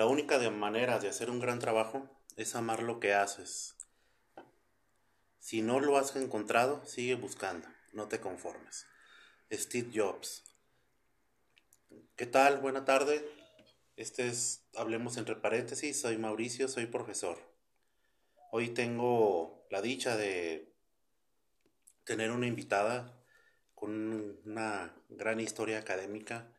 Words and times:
La 0.00 0.06
única 0.06 0.38
manera 0.48 0.98
de 0.98 1.10
hacer 1.10 1.28
un 1.28 1.40
gran 1.40 1.58
trabajo 1.58 2.08
es 2.38 2.54
amar 2.54 2.82
lo 2.82 3.00
que 3.00 3.12
haces. 3.12 3.76
Si 5.38 5.60
no 5.60 5.78
lo 5.78 5.98
has 5.98 6.16
encontrado, 6.16 6.82
sigue 6.86 7.16
buscando, 7.16 7.68
no 7.92 8.08
te 8.08 8.18
conformes. 8.18 8.86
Steve 9.52 9.90
Jobs. 9.94 10.42
¿Qué 12.16 12.24
tal? 12.24 12.60
Buena 12.60 12.86
tarde. 12.86 13.22
Este 13.96 14.26
es 14.26 14.64
Hablemos 14.74 15.18
entre 15.18 15.36
paréntesis. 15.36 16.00
Soy 16.00 16.16
Mauricio, 16.16 16.66
soy 16.68 16.86
profesor. 16.86 17.38
Hoy 18.52 18.70
tengo 18.70 19.66
la 19.68 19.82
dicha 19.82 20.16
de 20.16 20.72
tener 22.04 22.30
una 22.30 22.46
invitada 22.46 23.22
con 23.74 24.40
una 24.46 24.96
gran 25.10 25.40
historia 25.40 25.78
académica 25.78 26.58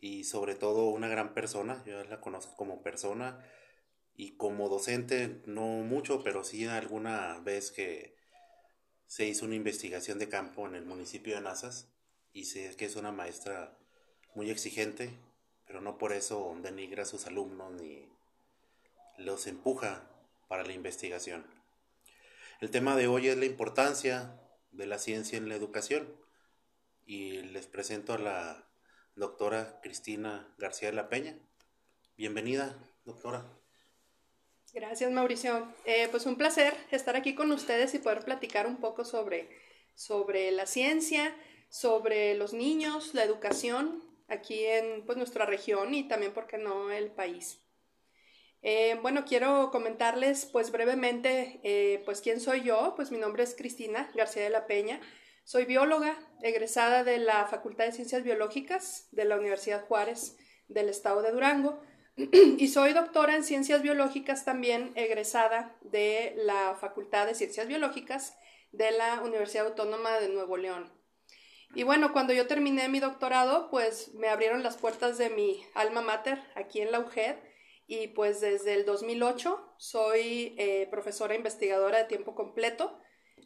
y 0.00 0.24
sobre 0.24 0.54
todo 0.54 0.88
una 0.88 1.08
gran 1.08 1.34
persona. 1.34 1.82
Yo 1.86 2.02
la 2.04 2.20
conozco 2.20 2.56
como 2.56 2.82
persona 2.82 3.44
y 4.14 4.36
como 4.36 4.68
docente 4.68 5.42
no 5.46 5.64
mucho, 5.64 6.22
pero 6.22 6.44
sí 6.44 6.66
alguna 6.66 7.38
vez 7.40 7.70
que 7.70 8.16
se 9.06 9.26
hizo 9.26 9.44
una 9.44 9.56
investigación 9.56 10.18
de 10.18 10.28
campo 10.28 10.66
en 10.66 10.74
el 10.74 10.84
municipio 10.84 11.34
de 11.34 11.40
Nazas 11.40 11.88
y 12.32 12.44
sé 12.44 12.74
que 12.76 12.84
es 12.84 12.96
una 12.96 13.12
maestra 13.12 13.76
muy 14.34 14.50
exigente, 14.50 15.18
pero 15.66 15.80
no 15.80 15.98
por 15.98 16.12
eso 16.12 16.56
denigra 16.62 17.02
a 17.02 17.06
sus 17.06 17.26
alumnos 17.26 17.72
ni 17.72 18.08
los 19.18 19.46
empuja 19.46 20.08
para 20.48 20.64
la 20.64 20.72
investigación. 20.72 21.44
El 22.60 22.70
tema 22.70 22.96
de 22.96 23.06
hoy 23.06 23.28
es 23.28 23.36
la 23.36 23.46
importancia 23.46 24.38
de 24.70 24.86
la 24.86 24.98
ciencia 24.98 25.38
en 25.38 25.48
la 25.48 25.56
educación 25.56 26.08
y 27.06 27.42
les 27.42 27.66
presento 27.66 28.12
a 28.12 28.18
la 28.18 28.69
doctora 29.20 29.78
Cristina 29.82 30.48
García 30.56 30.88
de 30.88 30.94
la 30.94 31.10
Peña. 31.10 31.38
Bienvenida, 32.16 32.74
doctora. 33.04 33.44
Gracias, 34.72 35.12
Mauricio. 35.12 35.68
Eh, 35.84 36.08
pues 36.10 36.24
un 36.24 36.36
placer 36.36 36.74
estar 36.90 37.16
aquí 37.16 37.34
con 37.34 37.52
ustedes 37.52 37.92
y 37.94 37.98
poder 37.98 38.24
platicar 38.24 38.66
un 38.66 38.78
poco 38.78 39.04
sobre, 39.04 39.50
sobre 39.94 40.50
la 40.52 40.64
ciencia, 40.64 41.36
sobre 41.68 42.34
los 42.34 42.54
niños, 42.54 43.12
la 43.12 43.22
educación 43.22 44.02
aquí 44.28 44.64
en 44.64 45.04
pues, 45.04 45.18
nuestra 45.18 45.44
región 45.44 45.92
y 45.92 46.08
también, 46.08 46.32
¿por 46.32 46.46
qué 46.46 46.56
no?, 46.56 46.90
el 46.90 47.10
país. 47.10 47.60
Eh, 48.62 48.98
bueno, 49.02 49.26
quiero 49.26 49.70
comentarles 49.70 50.46
pues 50.46 50.70
brevemente 50.70 51.60
eh, 51.62 52.02
pues 52.06 52.22
quién 52.22 52.40
soy 52.40 52.62
yo. 52.62 52.94
Pues 52.96 53.10
mi 53.10 53.18
nombre 53.18 53.42
es 53.42 53.54
Cristina 53.54 54.10
García 54.14 54.44
de 54.44 54.50
la 54.50 54.66
Peña. 54.66 54.98
Soy 55.50 55.64
bióloga, 55.64 56.16
egresada 56.42 57.02
de 57.02 57.18
la 57.18 57.44
Facultad 57.44 57.84
de 57.84 57.90
Ciencias 57.90 58.22
Biológicas 58.22 59.08
de 59.10 59.24
la 59.24 59.36
Universidad 59.36 59.84
Juárez 59.84 60.36
del 60.68 60.88
Estado 60.88 61.22
de 61.22 61.32
Durango. 61.32 61.82
Y 62.16 62.68
soy 62.68 62.92
doctora 62.92 63.34
en 63.34 63.42
Ciencias 63.42 63.82
Biológicas 63.82 64.44
también 64.44 64.92
egresada 64.94 65.76
de 65.80 66.34
la 66.36 66.76
Facultad 66.80 67.26
de 67.26 67.34
Ciencias 67.34 67.66
Biológicas 67.66 68.38
de 68.70 68.92
la 68.92 69.22
Universidad 69.22 69.66
Autónoma 69.66 70.20
de 70.20 70.28
Nuevo 70.28 70.56
León. 70.56 70.92
Y 71.74 71.82
bueno, 71.82 72.12
cuando 72.12 72.32
yo 72.32 72.46
terminé 72.46 72.88
mi 72.88 73.00
doctorado, 73.00 73.70
pues 73.70 74.14
me 74.14 74.28
abrieron 74.28 74.62
las 74.62 74.76
puertas 74.76 75.18
de 75.18 75.30
mi 75.30 75.66
alma 75.74 76.00
mater 76.00 76.40
aquí 76.54 76.80
en 76.80 76.92
la 76.92 77.00
UGED. 77.00 77.34
Y 77.88 78.06
pues 78.06 78.40
desde 78.40 78.74
el 78.74 78.84
2008 78.84 79.74
soy 79.78 80.54
eh, 80.58 80.86
profesora 80.92 81.34
investigadora 81.34 81.98
de 81.98 82.04
tiempo 82.04 82.36
completo 82.36 83.00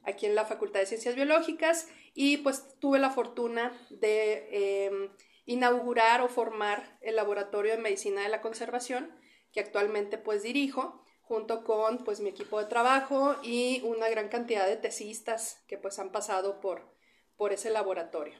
aquí 0.04 0.26
en 0.26 0.34
la 0.34 0.44
Facultad 0.44 0.80
de 0.80 0.86
Ciencias 0.86 1.14
Biológicas 1.14 1.88
y 2.14 2.38
pues 2.38 2.78
tuve 2.78 2.98
la 2.98 3.10
fortuna 3.10 3.72
de 3.90 4.86
em, 4.86 5.10
inaugurar 5.46 6.20
o 6.20 6.28
formar 6.28 6.98
el 7.00 7.16
Laboratorio 7.16 7.72
de 7.72 7.82
Medicina 7.82 8.22
de 8.22 8.28
la 8.28 8.40
Conservación 8.40 9.10
que 9.52 9.60
actualmente 9.60 10.18
pues 10.18 10.42
dirijo 10.42 11.04
junto 11.22 11.64
con 11.64 12.04
pues 12.04 12.20
mi 12.20 12.28
equipo 12.28 12.60
de 12.60 12.66
trabajo 12.66 13.36
y 13.42 13.80
una 13.82 14.08
gran 14.08 14.28
cantidad 14.28 14.66
de 14.66 14.76
tesistas 14.76 15.62
que 15.66 15.78
pues 15.78 15.98
han 15.98 16.12
pasado 16.12 16.60
por, 16.60 16.94
por 17.36 17.52
ese 17.52 17.70
laboratorio. 17.70 18.38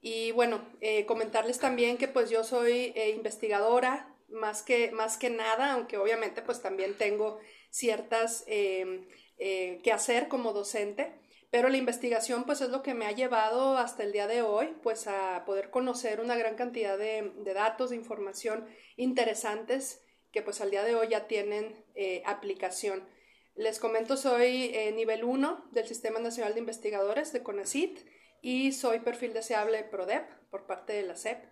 Y 0.00 0.32
bueno, 0.32 0.64
eh, 0.80 1.04
comentarles 1.06 1.58
también 1.58 1.98
que 1.98 2.08
pues 2.08 2.30
yo 2.30 2.44
soy 2.44 2.92
eh, 2.94 3.10
investigadora 3.10 4.16
más 4.28 4.62
que, 4.62 4.92
más 4.92 5.16
que 5.16 5.28
nada, 5.28 5.72
aunque 5.72 5.98
obviamente 5.98 6.40
pues 6.40 6.62
también 6.62 6.96
tengo 6.96 7.40
ciertas 7.70 8.44
em, 8.46 9.06
eh, 9.42 9.80
que 9.82 9.90
hacer 9.90 10.28
como 10.28 10.52
docente, 10.52 11.14
pero 11.50 11.70
la 11.70 11.78
investigación 11.78 12.44
pues 12.44 12.60
es 12.60 12.68
lo 12.68 12.82
que 12.82 12.92
me 12.92 13.06
ha 13.06 13.12
llevado 13.12 13.78
hasta 13.78 14.02
el 14.02 14.12
día 14.12 14.26
de 14.26 14.42
hoy 14.42 14.76
pues 14.82 15.06
a 15.06 15.44
poder 15.46 15.70
conocer 15.70 16.20
una 16.20 16.36
gran 16.36 16.56
cantidad 16.56 16.98
de, 16.98 17.32
datos, 17.54 17.88
de 17.88 17.96
información 17.96 18.66
interesantes 18.96 20.04
que 20.30 20.42
pues 20.42 20.60
al 20.60 20.70
día 20.70 20.84
de 20.84 20.94
hoy 20.94 21.08
ya 21.08 21.26
tienen 21.26 21.84
eh, 21.94 22.22
aplicación. 22.26 23.08
Les 23.54 23.78
comento, 23.78 24.18
soy 24.18 24.72
eh, 24.74 24.92
nivel 24.92 25.24
1 25.24 25.70
del 25.72 25.88
Sistema 25.88 26.20
Nacional 26.20 26.52
de 26.52 26.60
Investigadores 26.60 27.32
de 27.32 27.42
CONACIT 27.42 27.98
y 28.42 28.72
soy 28.72 29.00
perfil 29.00 29.32
deseable 29.32 29.84
PRODEP 29.84 30.28
por 30.50 30.66
parte 30.66 30.92
de 30.92 31.02
la 31.02 31.16
SEP. 31.16 31.42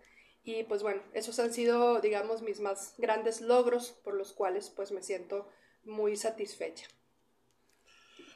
Y 0.42 0.64
pues 0.64 0.82
bueno, 0.82 1.02
esos 1.14 1.38
han 1.38 1.54
sido, 1.54 2.02
digamos, 2.02 2.42
mis 2.42 2.60
más 2.60 2.94
grandes 2.98 3.40
logros 3.40 3.92
por 4.04 4.12
los 4.12 4.34
cuales 4.34 4.68
pues 4.68 4.92
me 4.92 5.02
siento 5.02 5.48
muy 5.84 6.16
satisfecha. 6.18 6.86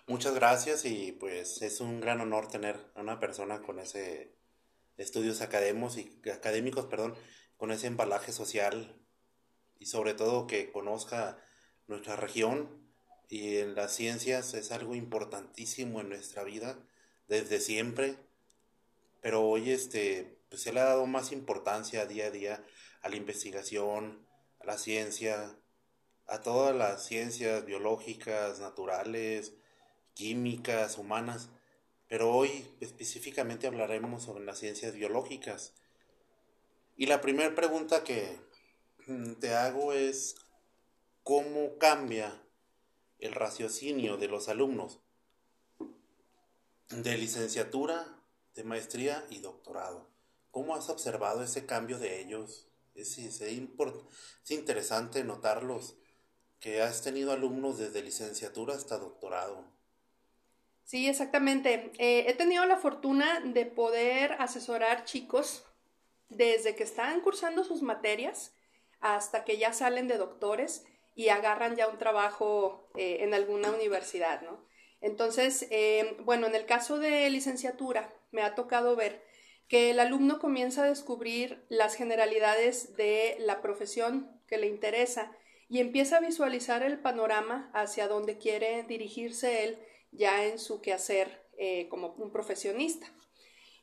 Muchas 0.08 0.34
gracias 0.34 0.84
y 0.84 1.12
pues 1.12 1.62
es 1.62 1.80
un 1.80 2.00
gran 2.00 2.20
honor 2.20 2.48
tener 2.48 2.90
a 2.96 3.02
una 3.02 3.20
persona 3.20 3.62
con 3.62 3.78
ese 3.78 4.34
estudios 4.96 5.40
académicos 5.42 5.96
y 5.96 6.28
académicos, 6.28 6.86
perdón, 6.86 7.14
con 7.56 7.70
ese 7.70 7.86
embalaje 7.86 8.32
social 8.32 9.00
y 9.78 9.86
sobre 9.86 10.14
todo 10.14 10.48
que 10.48 10.72
conozca 10.72 11.38
nuestra 11.86 12.16
región 12.16 12.82
y 13.28 13.58
en 13.58 13.76
las 13.76 13.94
ciencias 13.94 14.54
es 14.54 14.72
algo 14.72 14.96
importantísimo 14.96 16.00
en 16.00 16.08
nuestra 16.08 16.42
vida 16.42 16.84
desde 17.28 17.60
siempre, 17.60 18.16
pero 19.20 19.42
hoy 19.42 19.70
este 19.70 20.36
pues 20.48 20.62
se 20.62 20.72
le 20.72 20.80
ha 20.80 20.84
dado 20.84 21.06
más 21.06 21.30
importancia 21.30 22.06
día 22.06 22.26
a 22.26 22.30
día 22.32 22.66
a 23.02 23.08
la 23.08 23.16
investigación, 23.16 24.26
a 24.58 24.66
la 24.66 24.78
ciencia, 24.78 25.56
a 26.26 26.40
todas 26.40 26.74
las 26.74 27.06
ciencias 27.06 27.64
biológicas, 27.64 28.58
naturales, 28.58 29.54
químicas, 30.14 30.98
humanas, 30.98 31.50
pero 32.08 32.34
hoy 32.34 32.68
específicamente 32.80 33.66
hablaremos 33.66 34.24
sobre 34.24 34.44
las 34.44 34.58
ciencias 34.58 34.94
biológicas. 34.94 35.72
Y 36.96 37.06
la 37.06 37.20
primera 37.20 37.54
pregunta 37.54 38.04
que 38.04 38.38
mm, 39.06 39.34
te 39.34 39.54
hago 39.54 39.92
es, 39.92 40.36
¿cómo 41.22 41.78
cambia 41.78 42.42
el 43.18 43.32
raciocinio 43.32 44.18
de 44.18 44.28
los 44.28 44.48
alumnos 44.48 45.00
de 46.90 47.16
licenciatura, 47.16 48.20
de 48.54 48.64
maestría 48.64 49.24
y 49.30 49.40
doctorado? 49.40 50.10
¿Cómo 50.50 50.74
has 50.74 50.90
observado 50.90 51.42
ese 51.42 51.64
cambio 51.64 51.98
de 51.98 52.20
ellos? 52.20 52.68
Es, 52.94 53.16
es, 53.16 53.40
es 53.40 54.50
interesante 54.50 55.24
notarlos, 55.24 55.96
que 56.60 56.82
has 56.82 57.02
tenido 57.02 57.32
alumnos 57.32 57.78
desde 57.78 58.02
licenciatura 58.02 58.74
hasta 58.74 58.98
doctorado. 58.98 59.71
Sí, 60.84 61.08
exactamente. 61.08 61.92
Eh, 61.98 62.24
he 62.28 62.34
tenido 62.34 62.64
la 62.66 62.76
fortuna 62.76 63.40
de 63.44 63.66
poder 63.66 64.36
asesorar 64.38 65.04
chicos 65.04 65.64
desde 66.28 66.74
que 66.74 66.82
están 66.82 67.20
cursando 67.20 67.64
sus 67.64 67.82
materias 67.82 68.54
hasta 69.00 69.44
que 69.44 69.58
ya 69.58 69.72
salen 69.72 70.08
de 70.08 70.18
doctores 70.18 70.84
y 71.14 71.28
agarran 71.28 71.76
ya 71.76 71.88
un 71.88 71.98
trabajo 71.98 72.88
eh, 72.96 73.18
en 73.20 73.34
alguna 73.34 73.70
universidad, 73.70 74.42
¿no? 74.42 74.64
Entonces, 75.00 75.66
eh, 75.70 76.16
bueno, 76.20 76.46
en 76.46 76.54
el 76.54 76.64
caso 76.64 76.98
de 76.98 77.28
licenciatura, 77.28 78.12
me 78.30 78.42
ha 78.42 78.54
tocado 78.54 78.94
ver 78.96 79.22
que 79.68 79.90
el 79.90 80.00
alumno 80.00 80.38
comienza 80.38 80.84
a 80.84 80.88
descubrir 80.88 81.64
las 81.68 81.96
generalidades 81.96 82.96
de 82.96 83.36
la 83.40 83.60
profesión 83.60 84.40
que 84.46 84.58
le 84.58 84.68
interesa 84.68 85.32
y 85.68 85.80
empieza 85.80 86.18
a 86.18 86.20
visualizar 86.20 86.82
el 86.82 86.98
panorama 86.98 87.70
hacia 87.74 88.06
donde 88.06 88.38
quiere 88.38 88.84
dirigirse 88.84 89.64
él 89.64 89.78
ya 90.12 90.44
en 90.44 90.58
su 90.58 90.80
quehacer 90.80 91.42
eh, 91.58 91.88
como 91.88 92.14
un 92.18 92.30
profesionista. 92.30 93.12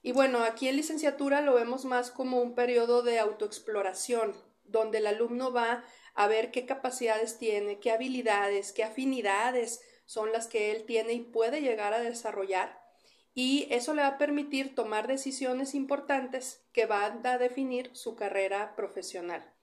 Y 0.02 0.14
bueno, 0.14 0.40
aquí 0.44 0.68
en 0.70 0.78
licenciatura 0.78 1.42
lo 1.42 1.54
vemos 1.56 1.84
más 1.86 2.12
como 2.12 2.42
un 2.42 2.56
periodo 2.56 3.04
de 3.04 3.20
autoexploración, 3.20 4.34
donde 4.64 5.00
el 5.00 5.08
alumno 5.08 5.52
va 5.52 5.84
a 6.14 6.28
ver 6.28 6.52
qué 6.52 6.66
capacidades 6.66 7.38
tiene, 7.38 7.80
qué 7.80 7.92
habilidades, 7.92 8.72
qué 8.72 8.84
afinidades 8.84 9.82
son 10.06 10.32
las 10.32 10.48
que 10.48 10.72
él 10.72 10.86
tiene 10.86 11.14
y 11.14 11.20
puede 11.20 11.62
llegar 11.62 11.94
a 11.94 12.00
desarrollar. 12.00 12.80
Y 13.34 13.68
eso 13.70 13.94
le 13.94 14.02
va 14.02 14.08
a 14.10 14.18
permitir 14.18 14.74
tomar 14.74 15.08
decisiones 15.08 15.76
importantes 15.76 16.66
que 16.72 16.86
van 16.86 17.26
a 17.26 17.38
definir 17.38 17.92
su 17.94 18.16
carrera 18.16 18.76
profesional. 18.76 19.54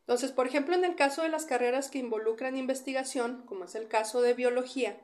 Entonces, 0.00 0.32
por 0.32 0.46
ejemplo, 0.46 0.74
en 0.74 0.84
el 0.84 0.96
caso 0.96 1.22
de 1.22 1.28
las 1.28 1.44
carreras 1.44 1.88
que 1.88 1.98
involucran 1.98 2.56
investigación, 2.56 3.44
como 3.46 3.64
es 3.64 3.74
el 3.74 3.86
caso 3.86 4.22
de 4.22 4.34
biología, 4.34 5.00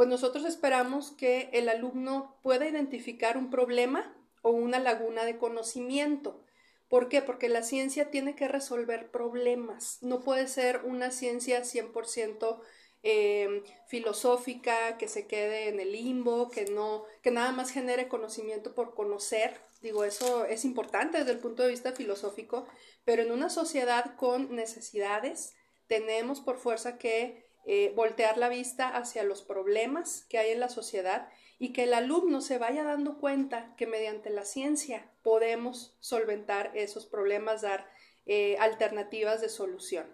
pues 0.00 0.08
nosotros 0.08 0.46
esperamos 0.46 1.10
que 1.10 1.50
el 1.52 1.68
alumno 1.68 2.34
pueda 2.42 2.66
identificar 2.66 3.36
un 3.36 3.50
problema 3.50 4.16
o 4.40 4.48
una 4.48 4.78
laguna 4.78 5.26
de 5.26 5.36
conocimiento, 5.36 6.42
¿Por 6.88 7.10
qué? 7.10 7.20
Porque 7.20 7.50
la 7.50 7.62
ciencia 7.62 8.10
tiene 8.10 8.34
que 8.34 8.48
resolver 8.48 9.10
problemas. 9.10 9.98
No 10.00 10.20
puede 10.22 10.48
ser 10.48 10.86
una 10.86 11.10
ciencia 11.10 11.64
100% 11.64 12.62
eh, 13.02 13.62
filosófica, 13.88 14.96
que 14.96 15.06
se 15.06 15.26
quede 15.26 15.68
en 15.68 15.80
el 15.80 15.92
limbo, 15.92 16.50
que 16.50 16.64
no, 16.64 17.04
que 17.22 17.30
nada 17.30 17.52
más 17.52 17.70
genere 17.70 18.08
conocimiento 18.08 18.74
por 18.74 18.94
conocer. 18.94 19.60
Digo, 19.82 20.04
eso 20.04 20.46
es 20.46 20.64
importante 20.64 21.18
desde 21.18 21.32
el 21.32 21.40
punto 21.40 21.62
de 21.62 21.68
vista 21.68 21.92
filosófico, 21.92 22.66
pero 23.04 23.20
en 23.22 23.32
una 23.32 23.50
sociedad 23.50 24.16
con 24.16 24.56
necesidades 24.56 25.52
tenemos 25.88 26.40
por 26.40 26.56
fuerza 26.56 26.96
que 26.96 27.49
eh, 27.66 27.92
voltear 27.94 28.38
la 28.38 28.48
vista 28.48 28.88
hacia 28.88 29.22
los 29.22 29.42
problemas 29.42 30.24
que 30.28 30.38
hay 30.38 30.50
en 30.50 30.60
la 30.60 30.68
sociedad 30.68 31.28
y 31.58 31.72
que 31.72 31.84
el 31.84 31.94
alumno 31.94 32.40
se 32.40 32.58
vaya 32.58 32.84
dando 32.84 33.18
cuenta 33.18 33.74
que 33.76 33.86
mediante 33.86 34.30
la 34.30 34.44
ciencia 34.44 35.10
podemos 35.22 35.96
solventar 36.00 36.72
esos 36.74 37.06
problemas, 37.06 37.60
dar 37.62 37.86
eh, 38.26 38.56
alternativas 38.58 39.40
de 39.40 39.48
solución. 39.48 40.06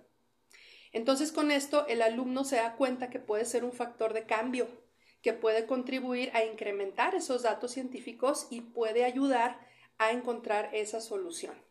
Entonces 0.93 1.31
con 1.31 1.51
esto 1.51 1.87
el 1.87 2.03
alumno 2.03 2.45
se 2.45 2.57
da 2.57 2.75
cuenta 2.75 3.11
que 3.11 3.21
puede 3.21 3.45
ser 3.45 3.65
un 3.65 3.73
factor 3.73 4.13
de 4.13 4.27
cambio, 4.27 4.67
que 5.23 5.33
puede 5.33 5.67
contribuir 5.67 6.31
a 6.35 6.45
incrementar 6.45 7.15
esos 7.15 7.43
datos 7.43 7.73
científicos 7.73 8.49
y 8.51 8.63
puede 8.63 9.05
ayudar 9.05 9.61
a 9.99 10.13
encontrar 10.13 10.71
esa 10.73 11.01
solución. 11.01 11.66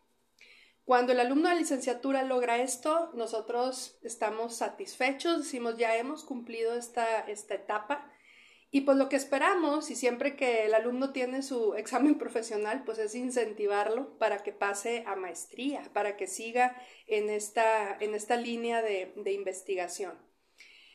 Cuando 0.86 1.10
el 1.10 1.18
alumno 1.18 1.48
de 1.48 1.56
licenciatura 1.56 2.22
logra 2.22 2.62
esto, 2.62 3.10
nosotros 3.14 3.98
estamos 4.02 4.54
satisfechos, 4.54 5.38
decimos 5.38 5.76
ya 5.76 5.96
hemos 5.96 6.22
cumplido 6.22 6.74
esta, 6.74 7.20
esta 7.22 7.56
etapa 7.56 8.08
y 8.70 8.82
pues 8.82 8.96
lo 8.96 9.08
que 9.08 9.16
esperamos, 9.16 9.90
y 9.90 9.96
siempre 9.96 10.36
que 10.36 10.66
el 10.66 10.74
alumno 10.74 11.10
tiene 11.10 11.42
su 11.42 11.74
examen 11.76 12.18
profesional, 12.18 12.84
pues 12.84 12.98
es 12.98 13.16
incentivarlo 13.16 14.16
para 14.18 14.44
que 14.44 14.52
pase 14.52 15.02
a 15.08 15.16
maestría, 15.16 15.82
para 15.92 16.16
que 16.16 16.28
siga 16.28 16.80
en 17.08 17.30
esta, 17.30 17.96
en 17.98 18.14
esta 18.14 18.36
línea 18.36 18.80
de, 18.80 19.12
de 19.16 19.32
investigación. 19.32 20.14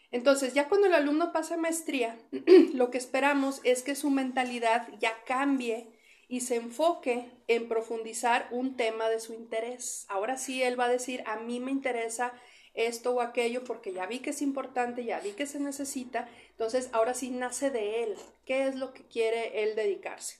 Entonces, 0.09 0.53
ya 0.53 0.69
cuando 0.69 0.87
el 0.87 0.93
alumno 0.93 1.33
pasa 1.33 1.55
a 1.55 1.57
maestría, 1.57 2.17
lo 2.73 2.91
que 2.91 2.97
esperamos 2.97 3.59
es 3.65 3.83
que 3.83 3.95
su 3.95 4.09
mentalidad 4.09 4.87
ya 4.99 5.21
cambie 5.25 5.99
y 6.31 6.39
se 6.39 6.55
enfoque 6.55 7.29
en 7.49 7.67
profundizar 7.67 8.47
un 8.51 8.77
tema 8.77 9.09
de 9.09 9.19
su 9.19 9.33
interés. 9.33 10.05
Ahora 10.07 10.37
sí, 10.37 10.63
él 10.63 10.79
va 10.79 10.85
a 10.85 10.89
decir, 10.89 11.21
a 11.25 11.35
mí 11.35 11.59
me 11.59 11.71
interesa 11.71 12.31
esto 12.73 13.13
o 13.13 13.19
aquello 13.19 13.65
porque 13.65 13.91
ya 13.91 14.05
vi 14.05 14.19
que 14.19 14.29
es 14.29 14.41
importante, 14.41 15.03
ya 15.03 15.19
vi 15.19 15.31
que 15.31 15.45
se 15.45 15.59
necesita, 15.59 16.29
entonces 16.51 16.89
ahora 16.93 17.13
sí 17.13 17.31
nace 17.31 17.69
de 17.69 18.03
él, 18.03 18.15
qué 18.45 18.65
es 18.65 18.75
lo 18.75 18.93
que 18.93 19.05
quiere 19.09 19.61
él 19.61 19.75
dedicarse. 19.75 20.37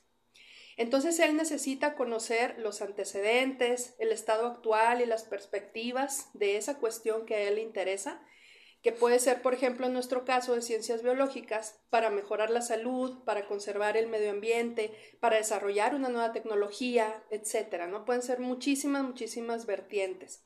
Entonces 0.78 1.20
él 1.20 1.36
necesita 1.36 1.96
conocer 1.96 2.58
los 2.58 2.82
antecedentes, 2.82 3.94
el 4.00 4.14
estado 4.14 4.48
actual 4.48 5.02
y 5.02 5.06
las 5.06 5.26
perspectivas 5.26 6.30
de 6.34 6.56
esa 6.56 6.78
cuestión 6.78 7.26
que 7.26 7.36
a 7.36 7.42
él 7.42 7.56
le 7.56 7.64
interesa 7.64 8.26
que 8.82 8.92
puede 8.92 9.20
ser, 9.20 9.42
por 9.42 9.54
ejemplo, 9.54 9.86
en 9.86 9.94
nuestro 9.94 10.26
caso 10.26 10.56
de 10.56 10.62
ciencias 10.62 11.04
biológicas, 11.04 11.80
para 11.90 12.10
mejorar 12.10 12.50
la 12.50 12.62
salud, 12.62 13.24
para 13.24 13.46
conservar 13.48 13.96
el 13.96 14.08
medio 14.08 14.32
ambiente, 14.32 14.92
para 15.20 15.38
desarrollar 15.38 15.94
una 15.94 16.10
nueva 16.10 16.32
tecnología, 16.32 17.24
etcétera, 17.30 17.88
¿no? 17.88 18.06
Pueden 18.06 18.24
ser 18.24 18.40
muchísimas, 18.40 19.04
muchísimas 19.04 19.66
vertientes. 19.68 20.44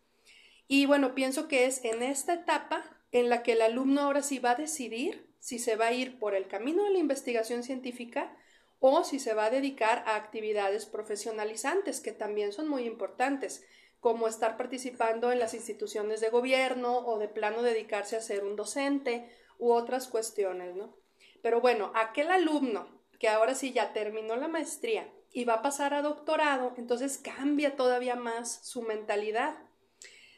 Y 0.68 0.86
bueno, 0.86 1.16
pienso 1.16 1.48
que 1.48 1.66
es 1.66 1.84
en 1.86 2.04
esta 2.04 2.34
etapa 2.34 2.84
en 3.12 3.30
la 3.30 3.44
que 3.44 3.54
el 3.54 3.62
alumno 3.62 4.02
ahora 4.02 4.22
sí 4.22 4.40
va 4.40 4.52
a 4.52 4.56
decidir 4.56 5.34
si 5.40 5.60
se 5.60 5.76
va 5.76 5.88
a 5.88 5.94
ir 5.94 6.20
por 6.20 6.36
el 6.36 6.48
camino 6.48 6.84
de 6.84 6.90
la 6.90 6.98
investigación 6.98 7.64
científica 7.64 8.36
o 8.80 9.04
si 9.04 9.20
se 9.20 9.34
va 9.34 9.46
a 9.46 9.50
dedicar 9.50 10.04
a 10.08 10.16
actividades 10.16 10.86
profesionalizantes, 10.86 12.02
que 12.02 12.12
también 12.12 12.52
son 12.52 12.68
muy 12.68 12.84
importantes 12.84 13.64
como 14.06 14.28
estar 14.28 14.56
participando 14.56 15.32
en 15.32 15.40
las 15.40 15.56
instituciones 15.56 16.22
de 16.22 16.30
gobierno 16.30 17.00
o 17.00 17.18
de 17.18 17.28
plano 17.28 17.64
dedicarse 17.64 18.16
a 18.16 18.22
ser 18.22 18.44
un 18.44 18.56
docente 18.56 19.28
u 19.58 19.72
otras 19.72 20.08
cuestiones, 20.08 20.76
¿no? 20.76 20.96
Pero 21.42 21.60
bueno, 21.60 21.92
aquel 21.96 22.30
alumno 22.30 22.88
que 23.18 23.30
ahora 23.30 23.56
sí 23.56 23.74
ya 23.74 23.94
terminó 23.94 24.36
la 24.36 24.48
maestría 24.48 25.12
y 25.34 25.46
va 25.46 25.56
a 25.56 25.62
pasar 25.64 25.96
a 25.96 26.04
doctorado, 26.04 26.76
entonces 26.78 27.18
cambia 27.18 27.76
todavía 27.76 28.16
más 28.16 28.60
su 28.64 28.84
mentalidad. 28.84 29.56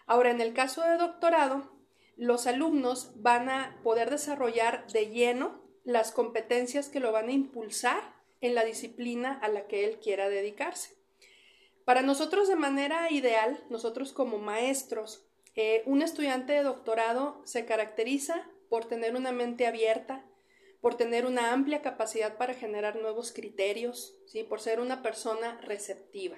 Ahora, 0.06 0.32
en 0.32 0.40
el 0.40 0.54
caso 0.54 0.84
de 0.84 0.96
doctorado, 0.96 1.70
los 2.16 2.48
alumnos 2.48 3.22
van 3.22 3.50
a 3.50 3.82
poder 3.84 4.10
desarrollar 4.10 4.88
de 4.94 5.10
lleno 5.10 5.62
las 5.84 6.14
competencias 6.14 6.88
que 6.88 7.02
lo 7.02 7.12
van 7.12 7.28
a 7.28 7.34
impulsar 7.34 8.16
en 8.40 8.56
la 8.56 8.64
disciplina 8.64 9.38
a 9.38 9.50
la 9.50 9.68
que 9.68 9.84
él 9.84 10.00
quiera 10.00 10.30
dedicarse. 10.30 10.97
Para 11.88 12.02
nosotros 12.02 12.50
de 12.50 12.58
manera 12.58 13.10
ideal, 13.14 13.64
nosotros 13.70 14.12
como 14.12 14.40
maestros, 14.40 15.26
eh, 15.56 15.84
un 15.86 16.02
estudiante 16.02 16.52
de 16.52 16.62
doctorado 16.62 17.42
se 17.46 17.64
caracteriza 17.64 18.46
por 18.68 18.84
tener 18.84 19.16
una 19.16 19.32
mente 19.32 19.68
abierta, 19.68 20.26
por 20.82 20.96
tener 20.96 21.26
una 21.26 21.54
amplia 21.54 21.82
capacidad 21.82 22.36
para 22.36 22.54
generar 22.54 22.98
nuevos 22.98 23.32
criterios, 23.32 24.18
¿sí? 24.26 24.44
por 24.44 24.60
ser 24.60 24.82
una 24.82 25.02
persona 25.02 25.62
receptiva. 25.62 26.36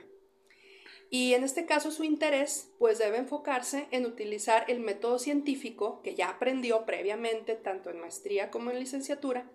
Y 1.10 1.34
en 1.34 1.44
este 1.44 1.66
caso 1.66 1.90
su 1.90 2.04
interés 2.04 2.70
pues 2.78 3.00
debe 3.00 3.18
enfocarse 3.18 3.88
en 3.90 4.06
utilizar 4.06 4.66
el 4.68 4.80
método 4.80 5.18
científico 5.18 6.04
que 6.04 6.14
ya 6.14 6.30
aprendió 6.30 6.86
previamente 6.86 7.56
tanto 7.56 7.90
en 7.90 8.00
maestría 8.00 8.52
como 8.52 8.70
en 8.70 8.78
licenciatura 8.78 9.50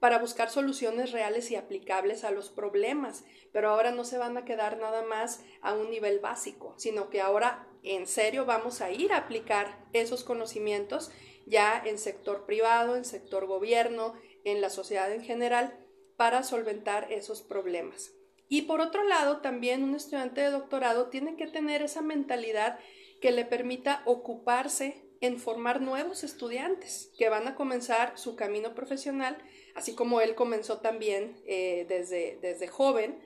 para 0.00 0.18
buscar 0.18 0.50
soluciones 0.50 1.12
reales 1.12 1.50
y 1.50 1.56
aplicables 1.56 2.24
a 2.24 2.30
los 2.30 2.50
problemas, 2.50 3.24
pero 3.52 3.70
ahora 3.70 3.90
no 3.90 4.04
se 4.04 4.18
van 4.18 4.36
a 4.36 4.44
quedar 4.44 4.78
nada 4.78 5.02
más 5.02 5.42
a 5.60 5.74
un 5.74 5.90
nivel 5.90 6.20
básico, 6.20 6.74
sino 6.76 7.10
que 7.10 7.20
ahora 7.20 7.66
en 7.82 8.06
serio 8.06 8.44
vamos 8.44 8.80
a 8.80 8.90
ir 8.90 9.12
a 9.12 9.18
aplicar 9.18 9.86
esos 9.92 10.24
conocimientos 10.24 11.10
ya 11.46 11.82
en 11.84 11.98
sector 11.98 12.44
privado, 12.44 12.96
en 12.96 13.04
sector 13.04 13.46
gobierno, 13.46 14.14
en 14.44 14.60
la 14.60 14.70
sociedad 14.70 15.12
en 15.12 15.22
general, 15.22 15.78
para 16.16 16.42
solventar 16.42 17.10
esos 17.12 17.42
problemas. 17.42 18.12
Y 18.48 18.62
por 18.62 18.80
otro 18.80 19.04
lado, 19.04 19.40
también 19.40 19.82
un 19.84 19.94
estudiante 19.94 20.40
de 20.40 20.50
doctorado 20.50 21.08
tiene 21.08 21.36
que 21.36 21.46
tener 21.46 21.82
esa 21.82 22.02
mentalidad 22.02 22.78
que 23.20 23.30
le 23.30 23.44
permita 23.44 24.02
ocuparse 24.04 25.04
en 25.20 25.38
formar 25.38 25.80
nuevos 25.80 26.22
estudiantes 26.24 27.10
que 27.18 27.28
van 27.28 27.48
a 27.48 27.54
comenzar 27.54 28.16
su 28.16 28.36
camino 28.36 28.74
profesional 28.74 29.36
así 29.78 29.94
como 29.94 30.20
él 30.20 30.34
comenzó 30.34 30.80
también 30.80 31.40
eh, 31.46 31.86
desde, 31.88 32.38
desde 32.42 32.66
joven, 32.66 33.20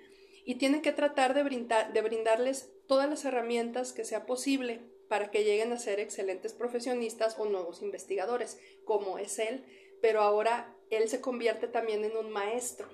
y 0.44 0.56
tiene 0.56 0.82
que 0.82 0.92
tratar 0.92 1.32
de, 1.32 1.42
brindar, 1.42 1.94
de 1.94 2.02
brindarles 2.02 2.70
todas 2.86 3.08
las 3.08 3.24
herramientas 3.24 3.94
que 3.94 4.04
sea 4.04 4.26
posible 4.26 4.80
para 5.08 5.30
que 5.30 5.44
lleguen 5.44 5.72
a 5.72 5.78
ser 5.78 5.98
excelentes 5.98 6.52
profesionistas 6.52 7.38
o 7.38 7.46
nuevos 7.46 7.80
investigadores, 7.80 8.60
como 8.84 9.16
es 9.16 9.38
él, 9.38 9.64
pero 10.02 10.20
ahora 10.20 10.76
él 10.90 11.08
se 11.08 11.22
convierte 11.22 11.68
también 11.68 12.04
en 12.04 12.18
un 12.18 12.30
maestro 12.30 12.86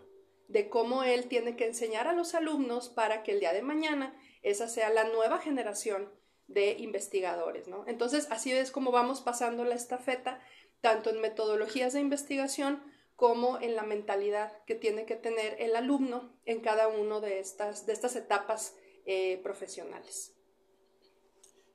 de 0.47 0.69
cómo 0.69 1.03
él 1.03 1.27
tiene 1.27 1.57
que 1.57 1.67
enseñar 1.67 2.07
a 2.07 2.13
los 2.13 2.35
alumnos 2.35 2.89
para 2.89 3.25
que 3.25 3.33
el 3.33 3.41
día 3.41 3.53
de 3.53 3.63
mañana 3.63 4.17
esa 4.43 4.69
sea 4.69 4.89
la 4.91 5.05
nueva 5.05 5.39
generación 5.39 6.13
de 6.47 6.77
investigadores, 6.79 7.67
¿no? 7.67 7.85
Entonces, 7.89 8.29
así 8.31 8.53
es 8.53 8.71
como 8.71 8.93
vamos 8.93 9.21
pasando 9.21 9.65
la 9.65 9.75
estafeta, 9.75 10.41
tanto 10.81 11.11
en 11.11 11.21
metodologías 11.21 11.93
de 11.93 12.01
investigación 12.01 12.83
como 13.19 13.61
en 13.61 13.75
la 13.75 13.83
mentalidad 13.83 14.63
que 14.65 14.77
tiene 14.77 15.05
que 15.05 15.17
tener 15.17 15.61
el 15.61 15.75
alumno 15.75 16.39
en 16.45 16.61
cada 16.61 16.87
una 16.87 17.19
de 17.19 17.41
estas, 17.41 17.85
de 17.85 17.93
estas 17.93 18.15
etapas 18.15 18.77
eh, 19.07 19.41
profesionales. 19.43 20.37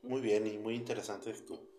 Muy 0.04 0.22
bien 0.22 0.48
y 0.48 0.58
muy 0.58 0.74
interesante 0.74 1.34
tu, 1.34 1.70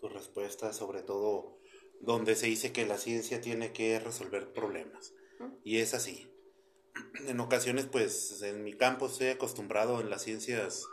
tu 0.00 0.08
respuesta, 0.08 0.72
sobre 0.72 1.02
todo 1.02 1.58
donde 2.00 2.34
se 2.34 2.46
dice 2.46 2.72
que 2.72 2.86
la 2.86 2.96
ciencia 2.96 3.42
tiene 3.42 3.74
que 3.74 4.00
resolver 4.00 4.54
problemas. 4.54 5.12
Y 5.62 5.80
es 5.80 5.92
así. 5.92 6.26
En 7.26 7.38
ocasiones, 7.40 7.84
pues 7.84 8.40
en 8.40 8.64
mi 8.64 8.72
campo 8.72 9.08
estoy 9.08 9.28
acostumbrado 9.28 10.00
en 10.00 10.08
las 10.08 10.22
ciencias 10.22 10.86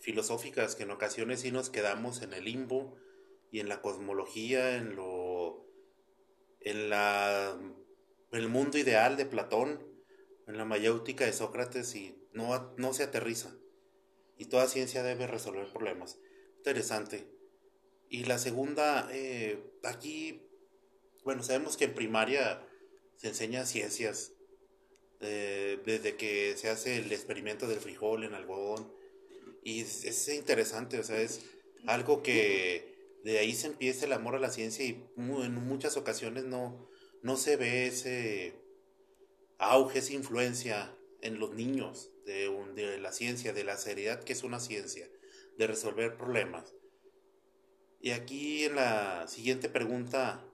filosóficas 0.00 0.76
que 0.76 0.82
en 0.82 0.90
ocasiones 0.90 1.40
sí 1.40 1.50
nos 1.50 1.70
quedamos 1.70 2.20
en 2.20 2.34
el 2.34 2.44
limbo 2.44 2.94
y 3.50 3.60
en 3.60 3.70
la 3.70 3.80
cosmología, 3.80 4.76
en 4.76 4.96
lo 4.96 5.65
en 6.66 6.90
la 6.90 7.56
el 8.32 8.48
mundo 8.48 8.76
ideal 8.76 9.16
de 9.16 9.24
Platón, 9.24 9.86
en 10.48 10.58
la 10.58 10.64
mayéutica 10.64 11.24
de 11.24 11.32
Sócrates 11.32 11.94
y 11.94 12.18
no, 12.32 12.74
no 12.76 12.92
se 12.92 13.04
aterriza. 13.04 13.56
Y 14.36 14.46
toda 14.46 14.66
ciencia 14.66 15.04
debe 15.04 15.28
resolver 15.28 15.72
problemas. 15.72 16.18
Interesante. 16.58 17.28
Y 18.08 18.24
la 18.24 18.38
segunda, 18.38 19.08
eh, 19.12 19.62
aquí, 19.84 20.42
bueno, 21.24 21.44
sabemos 21.44 21.76
que 21.76 21.84
en 21.84 21.94
primaria 21.94 22.66
se 23.14 23.28
enseña 23.28 23.64
ciencias, 23.64 24.32
eh, 25.20 25.80
desde 25.86 26.16
que 26.16 26.56
se 26.56 26.68
hace 26.68 26.98
el 26.98 27.12
experimento 27.12 27.68
del 27.68 27.78
frijol 27.78 28.24
en 28.24 28.34
algodón. 28.34 28.92
Y 29.62 29.82
es, 29.82 30.04
es 30.04 30.28
interesante, 30.28 30.98
o 30.98 31.04
sea, 31.04 31.20
es 31.20 31.42
algo 31.86 32.24
que 32.24 32.95
de 33.32 33.40
ahí 33.40 33.54
se 33.54 33.66
empieza 33.66 34.06
el 34.06 34.12
amor 34.12 34.36
a 34.36 34.38
la 34.38 34.50
ciencia 34.50 34.84
y 34.84 35.04
en 35.16 35.54
muchas 35.66 35.96
ocasiones 35.96 36.44
no, 36.44 36.88
no 37.22 37.36
se 37.36 37.56
ve 37.56 37.88
ese 37.88 38.54
auge, 39.58 39.98
esa 39.98 40.12
influencia 40.12 40.96
en 41.22 41.40
los 41.40 41.52
niños 41.52 42.12
de, 42.24 42.98
la 43.00 43.10
ciencia, 43.10 43.52
de 43.52 43.64
la 43.64 43.78
seriedad 43.78 44.22
que 44.22 44.32
es 44.32 44.44
una 44.44 44.60
ciencia, 44.60 45.10
de 45.58 45.66
resolver 45.66 46.16
problemas. 46.16 46.72
Y 48.00 48.12
aquí 48.12 48.62
en 48.62 48.76
la 48.76 49.26
siguiente 49.26 49.68
pregunta 49.68 50.44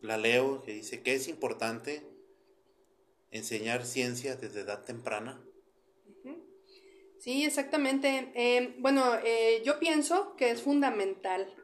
la 0.00 0.16
leo 0.16 0.62
que 0.62 0.72
dice 0.72 1.02
que 1.02 1.14
es 1.14 1.28
importante 1.28 2.02
enseñar 3.30 3.84
ciencia 3.84 4.34
desde 4.34 4.60
edad 4.60 4.84
temprana. 4.84 5.44
Sí, 7.20 7.44
exactamente. 7.44 8.32
Eh, 8.34 8.74
bueno, 8.78 9.04
eh, 9.22 9.62
yo 9.62 9.78
pienso 9.78 10.34
que 10.36 10.50
es 10.50 10.62
fundamental 10.62 11.54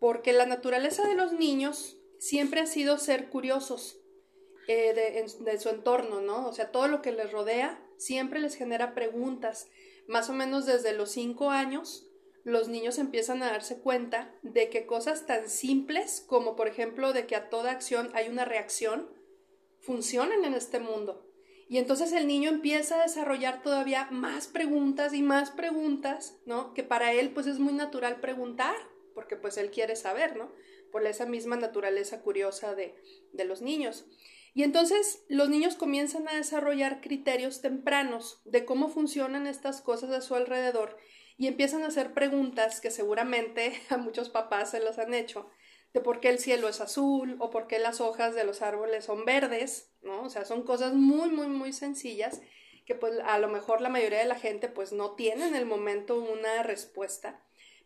porque 0.00 0.32
la 0.32 0.44
naturaleza 0.44 1.06
de 1.06 1.14
los 1.14 1.32
niños 1.32 1.96
siempre 2.18 2.60
ha 2.60 2.66
sido 2.66 2.98
ser 2.98 3.30
curiosos 3.30 4.00
eh, 4.66 5.24
de, 5.38 5.58
su 5.60 5.68
entorno, 5.68 6.20
¿no? 6.20 6.48
O 6.48 6.52
sea, 6.52 6.72
todo 6.72 6.88
lo 6.88 7.00
que 7.00 7.12
les 7.12 7.30
rodea 7.30 7.80
siempre 7.96 8.40
les 8.40 8.56
genera 8.56 8.96
preguntas. 8.96 9.68
Más 10.08 10.30
o 10.30 10.32
menos 10.32 10.66
desde 10.66 10.92
los 10.92 11.12
cinco 11.12 11.50
años, 11.50 12.10
los 12.42 12.66
niños 12.66 12.98
empiezan 12.98 13.44
a 13.44 13.52
darse 13.52 13.78
cuenta 13.78 14.34
de 14.42 14.68
que 14.68 14.84
cosas 14.84 15.26
tan 15.26 15.48
simples 15.48 16.24
como, 16.26 16.56
por 16.56 16.66
ejemplo, 16.66 17.12
de 17.12 17.26
que 17.26 17.36
a 17.36 17.50
toda 17.50 17.70
acción 17.70 18.10
hay 18.14 18.28
una 18.28 18.44
reacción, 18.44 19.08
funcionan 19.80 20.44
en 20.44 20.54
este 20.54 20.80
mundo. 20.80 21.27
Y 21.68 21.76
entonces 21.76 22.12
el 22.12 22.26
niño 22.26 22.48
empieza 22.48 22.98
a 22.98 23.02
desarrollar 23.02 23.62
todavía 23.62 24.08
más 24.10 24.46
preguntas 24.46 25.12
y 25.12 25.22
más 25.22 25.50
preguntas, 25.50 26.38
¿no? 26.46 26.72
Que 26.72 26.82
para 26.82 27.12
él 27.12 27.30
pues 27.30 27.46
es 27.46 27.58
muy 27.58 27.74
natural 27.74 28.20
preguntar, 28.20 28.74
porque 29.14 29.36
pues 29.36 29.58
él 29.58 29.70
quiere 29.70 29.94
saber, 29.94 30.36
¿no? 30.36 30.50
Por 30.90 31.06
esa 31.06 31.26
misma 31.26 31.56
naturaleza 31.56 32.22
curiosa 32.22 32.74
de, 32.74 32.94
de 33.32 33.44
los 33.44 33.60
niños. 33.60 34.06
Y 34.54 34.62
entonces 34.62 35.24
los 35.28 35.50
niños 35.50 35.76
comienzan 35.76 36.26
a 36.26 36.34
desarrollar 36.34 37.00
criterios 37.02 37.60
tempranos 37.60 38.40
de 38.46 38.64
cómo 38.64 38.88
funcionan 38.88 39.46
estas 39.46 39.82
cosas 39.82 40.10
a 40.10 40.22
su 40.22 40.34
alrededor 40.34 40.96
y 41.36 41.46
empiezan 41.46 41.84
a 41.84 41.88
hacer 41.88 42.14
preguntas 42.14 42.80
que 42.80 42.90
seguramente 42.90 43.72
a 43.90 43.98
muchos 43.98 44.30
papás 44.30 44.70
se 44.70 44.80
las 44.80 44.98
han 44.98 45.14
hecho 45.14 45.50
de 45.92 46.00
por 46.00 46.20
qué 46.20 46.28
el 46.28 46.38
cielo 46.38 46.68
es 46.68 46.80
azul 46.80 47.36
o 47.40 47.50
por 47.50 47.66
qué 47.66 47.78
las 47.78 48.00
hojas 48.00 48.34
de 48.34 48.44
los 48.44 48.62
árboles 48.62 49.04
son 49.04 49.24
verdes, 49.24 49.90
¿no? 50.02 50.22
O 50.22 50.30
sea, 50.30 50.44
son 50.44 50.62
cosas 50.62 50.94
muy, 50.94 51.30
muy, 51.30 51.48
muy 51.48 51.72
sencillas 51.72 52.40
que 52.88 52.94
pues 52.94 53.18
a 53.22 53.38
lo 53.38 53.48
mejor 53.48 53.82
la 53.82 53.90
mayoría 53.90 54.20
de 54.20 54.24
la 54.24 54.38
gente 54.38 54.68
pues 54.68 54.92
no 54.92 55.14
tiene 55.14 55.46
en 55.46 55.54
el 55.54 55.66
momento 55.66 56.18
una 56.18 56.62
respuesta, 56.62 57.42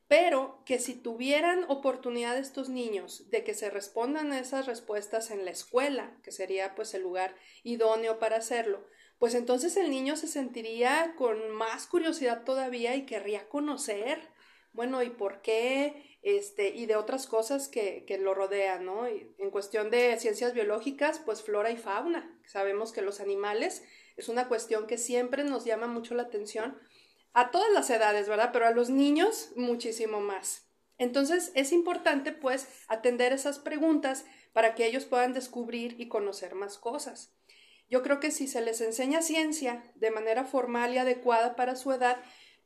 pero 0.07 0.63
que 0.65 0.79
si 0.79 0.95
tuvieran 0.95 1.65
oportunidad 1.69 2.39
estos 2.39 2.69
niños 2.69 3.29
de 3.31 3.43
que 3.43 3.55
se 3.55 3.69
respondan 3.69 4.31
a 4.31 4.39
esas 4.39 4.67
respuestas 4.67 5.33
en 5.33 5.45
la 5.45 5.51
escuela, 5.51 6.17
que 6.23 6.31
sería 6.31 6.77
pues 6.77 6.95
el 6.95 7.03
lugar 7.03 7.35
idóneo 7.65 8.21
para 8.21 8.37
hacerlo, 8.37 8.87
pues 9.19 9.35
entonces 9.35 9.77
el 9.77 9.91
niño 9.91 10.17
se 10.17 10.29
sentiría 10.29 11.15
con 11.17 11.51
más 11.51 11.89
curiosidad 11.89 12.45
todavía 12.45 12.95
y 12.95 13.05
querría 13.05 13.49
conocer, 13.49 14.21
bueno, 14.73 15.03
¿y 15.03 15.11
por 15.11 15.43
qué? 15.43 16.12
Este, 16.23 16.69
y 16.69 16.87
de 16.87 16.97
otras 16.97 17.27
cosas 17.27 17.69
que, 17.69 18.07
lo 18.21 18.35
rodean, 18.35 18.85
¿no? 18.85 19.07
en 19.07 19.51
cuestión 19.51 19.91
de 19.91 20.17
ciencias 20.19 20.55
biológicas, 20.55 21.19
pues 21.19 21.43
flora 21.43 21.71
y 21.71 21.77
fauna. 21.77 22.39
Sabemos 22.47 22.93
que 22.93 23.03
los 23.03 23.21
animales 23.21 23.83
es 24.17 24.29
una 24.29 24.49
cuestión 24.49 24.87
que 24.87 24.99
siempre 24.99 25.45
nos 25.45 25.65
llama 25.65 25.87
mucho 25.87 26.15
la 26.15 26.23
atención 26.23 26.79
a 27.33 27.51
todas 27.51 27.73
las 27.73 27.91
edades, 27.91 28.29
¿verdad? 28.29 28.51
Pero 28.53 28.67
a 28.67 28.73
los 28.73 28.91
niños 28.91 29.51
muchísimo 29.57 30.21
más. 30.21 30.69
Entonces 30.99 31.51
es 31.55 31.73
importante 31.73 32.33
pues 32.33 32.69
atender 32.89 33.33
esas 33.33 33.59
preguntas 33.59 34.25
para 34.53 34.75
que 34.75 34.87
ellos 34.87 35.07
puedan 35.07 35.33
descubrir 35.33 35.97
y 35.99 36.09
conocer 36.09 36.55
más 36.55 36.79
cosas. 36.79 37.33
Yo 37.89 38.03
creo 38.03 38.21
que 38.21 38.31
si 38.31 38.47
se 38.47 38.61
les 38.61 38.81
enseña 38.81 39.23
ciencia 39.23 39.83
de 39.97 40.11
manera 40.11 40.45
formal 40.45 40.95
y 40.95 40.99
adecuada 40.99 41.57
para 41.57 41.77
su 41.77 41.93
edad, 41.93 42.19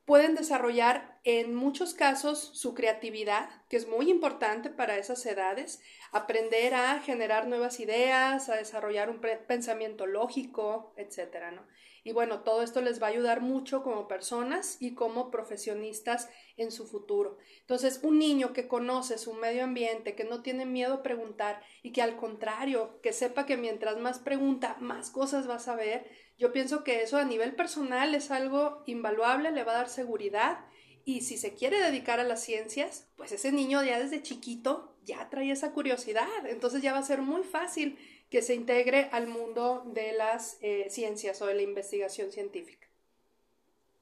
pueden 0.06 0.36
desarrollar 0.36 1.18
en 1.25 1.54
muchos 1.54 1.92
casos 1.92 2.38
su 2.54 2.75
creatividad, 2.75 3.50
que 3.68 3.76
es 3.76 3.88
muy 3.88 4.08
importante 4.08 4.70
para 4.70 4.96
esas 4.96 5.26
edades, 5.26 5.82
aprender 6.12 6.75
a 6.75 7.00
generar 7.00 7.48
nuevas 7.48 7.80
ideas, 7.80 8.48
a 8.48 8.54
desarrollar 8.54 9.10
un 9.10 9.20
pensamiento 9.46 10.06
lógico, 10.06 10.94
etcétera, 10.96 11.50
¿no? 11.50 11.66
Y 12.06 12.12
bueno, 12.12 12.44
todo 12.44 12.62
esto 12.62 12.82
les 12.82 13.02
va 13.02 13.08
a 13.08 13.10
ayudar 13.10 13.40
mucho 13.40 13.82
como 13.82 14.06
personas 14.06 14.76
y 14.78 14.94
como 14.94 15.32
profesionistas 15.32 16.30
en 16.56 16.70
su 16.70 16.86
futuro. 16.86 17.36
Entonces, 17.62 17.98
un 18.04 18.20
niño 18.20 18.52
que 18.52 18.68
conoce 18.68 19.18
su 19.18 19.34
medio 19.34 19.64
ambiente, 19.64 20.14
que 20.14 20.22
no 20.22 20.40
tiene 20.40 20.66
miedo 20.66 20.94
a 20.94 21.02
preguntar 21.02 21.60
y 21.82 21.90
que 21.90 22.02
al 22.02 22.14
contrario, 22.14 23.00
que 23.02 23.12
sepa 23.12 23.44
que 23.44 23.56
mientras 23.56 23.98
más 23.98 24.20
pregunta, 24.20 24.76
más 24.78 25.10
cosas 25.10 25.50
va 25.50 25.56
a 25.56 25.58
saber, 25.58 26.08
yo 26.38 26.52
pienso 26.52 26.84
que 26.84 27.02
eso 27.02 27.16
a 27.16 27.24
nivel 27.24 27.54
personal 27.54 28.14
es 28.14 28.30
algo 28.30 28.82
invaluable, 28.86 29.50
le 29.50 29.64
va 29.64 29.72
a 29.72 29.76
dar 29.76 29.88
seguridad 29.88 30.64
y 31.04 31.22
si 31.22 31.38
se 31.38 31.54
quiere 31.54 31.78
dedicar 31.78 32.18
a 32.18 32.24
las 32.24 32.42
ciencias, 32.42 33.06
pues 33.16 33.32
ese 33.32 33.52
niño 33.52 33.82
ya 33.84 33.98
desde 33.98 34.22
chiquito 34.22 34.96
ya 35.04 35.30
trae 35.30 35.50
esa 35.50 35.72
curiosidad, 35.72 36.46
entonces 36.46 36.82
ya 36.82 36.92
va 36.92 36.98
a 36.98 37.04
ser 37.04 37.22
muy 37.22 37.44
fácil 37.44 37.96
que 38.28 38.42
se 38.42 38.54
integre 38.54 39.08
al 39.12 39.28
mundo 39.28 39.84
de 39.86 40.12
las 40.12 40.58
eh, 40.62 40.88
ciencias 40.90 41.40
o 41.42 41.46
de 41.46 41.54
la 41.54 41.62
investigación 41.62 42.32
científica. 42.32 42.88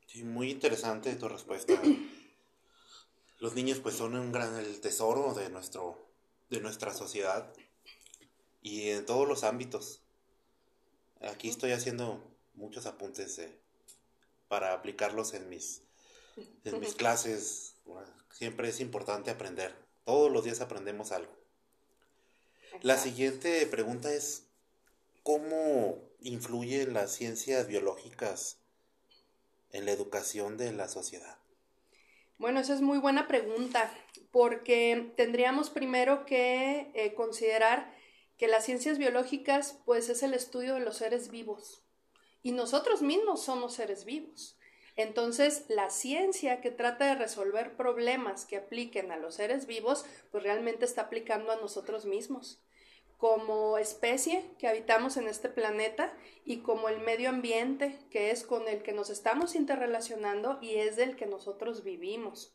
Sí, 0.06 0.24
muy 0.24 0.50
interesante 0.50 1.14
tu 1.16 1.28
respuesta. 1.28 1.74
Los 3.38 3.54
niños 3.54 3.80
pues 3.80 3.96
son 3.96 4.16
un 4.16 4.32
gran 4.32 4.56
el 4.56 4.80
tesoro 4.80 5.34
de 5.34 5.50
nuestro 5.50 6.08
de 6.48 6.60
nuestra 6.60 6.94
sociedad 6.94 7.52
y 8.62 8.90
en 8.90 9.04
todos 9.04 9.28
los 9.28 9.44
ámbitos. 9.44 10.03
Aquí 11.31 11.49
estoy 11.49 11.73
haciendo 11.73 12.23
muchos 12.54 12.87
apuntes 12.87 13.40
para 14.49 14.73
aplicarlos 14.73 15.35
en 15.35 15.49
mis, 15.49 15.83
en 16.64 16.81
mis 16.81 16.95
clases. 16.95 17.76
Siempre 18.31 18.69
es 18.69 18.81
importante 18.81 19.31
aprender. 19.31 19.75
Todos 20.04 20.31
los 20.31 20.45
días 20.45 20.61
aprendemos 20.61 21.12
algo. 21.12 21.33
La 22.83 22.97
siguiente 22.99 23.66
pregunta 23.66 24.12
es, 24.12 24.47
¿cómo 25.23 25.99
influyen 26.21 26.93
las 26.93 27.12
ciencias 27.12 27.66
biológicas 27.69 28.59
en 29.71 29.87
la 29.87 29.93
educación 29.93 30.57
de 30.57 30.73
la 30.73 30.88
sociedad? 30.88 31.38
Bueno, 32.38 32.61
esa 32.61 32.75
es 32.75 32.81
muy 32.81 32.99
buena 32.99 33.28
pregunta, 33.28 33.93
porque 34.33 35.12
tendríamos 35.16 35.71
primero 35.71 36.26
que 36.26 36.90
eh, 36.95 37.14
considerar 37.14 37.93
que 38.36 38.48
las 38.48 38.64
ciencias 38.64 38.98
biológicas 38.98 39.78
pues 39.84 40.08
es 40.08 40.22
el 40.22 40.34
estudio 40.34 40.74
de 40.74 40.80
los 40.80 40.96
seres 40.98 41.30
vivos 41.30 41.84
y 42.44 42.52
nosotros 42.52 43.02
mismos 43.02 43.42
somos 43.42 43.74
seres 43.74 44.04
vivos. 44.04 44.56
Entonces, 44.96 45.64
la 45.68 45.90
ciencia 45.90 46.60
que 46.60 46.70
trata 46.70 47.06
de 47.06 47.14
resolver 47.16 47.76
problemas 47.76 48.44
que 48.44 48.58
apliquen 48.58 49.10
a 49.10 49.16
los 49.16 49.34
seres 49.34 49.66
vivos, 49.66 50.04
pues 50.30 50.44
realmente 50.44 50.84
está 50.84 51.02
aplicando 51.02 51.50
a 51.50 51.56
nosotros 51.56 52.04
mismos, 52.04 52.62
como 53.16 53.78
especie 53.78 54.44
que 54.58 54.68
habitamos 54.68 55.16
en 55.16 55.26
este 55.26 55.48
planeta 55.48 56.12
y 56.44 56.58
como 56.58 56.88
el 56.88 57.00
medio 57.00 57.30
ambiente 57.30 57.98
que 58.10 58.30
es 58.30 58.44
con 58.44 58.68
el 58.68 58.82
que 58.82 58.92
nos 58.92 59.10
estamos 59.10 59.56
interrelacionando 59.56 60.58
y 60.60 60.76
es 60.76 60.96
del 60.96 61.16
que 61.16 61.26
nosotros 61.26 61.82
vivimos. 61.82 62.54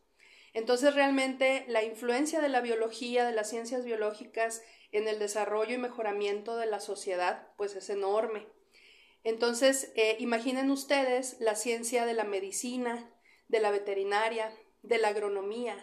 Entonces, 0.53 0.95
realmente 0.95 1.65
la 1.67 1.83
influencia 1.83 2.39
de 2.39 2.50
la 2.50 2.62
biología, 2.62 3.25
de 3.25 3.33
las 3.33 3.50
ciencias 3.50 3.83
biológicas 3.83 4.62
en 4.91 5.08
el 5.08 5.19
desarrollo 5.19 5.75
y 5.75 5.77
mejoramiento 5.77 6.58
de 6.58 6.65
la 6.65 6.79
sociedad, 6.79 7.48
pues 7.58 7.75
es 7.75 7.89
enorme. 7.89 8.48
Entonces, 9.24 9.91
eh, 9.96 10.15
imaginen 10.19 10.72
ustedes 10.72 11.38
la 11.39 11.55
ciencia 11.55 12.05
de 12.05 12.13
la 12.13 12.24
medicina, 12.24 13.13
de 13.48 13.60
la 13.60 13.72
veterinaria, 13.72 14.53
de 14.81 14.98
la 14.98 15.10
agronomía. 15.10 15.77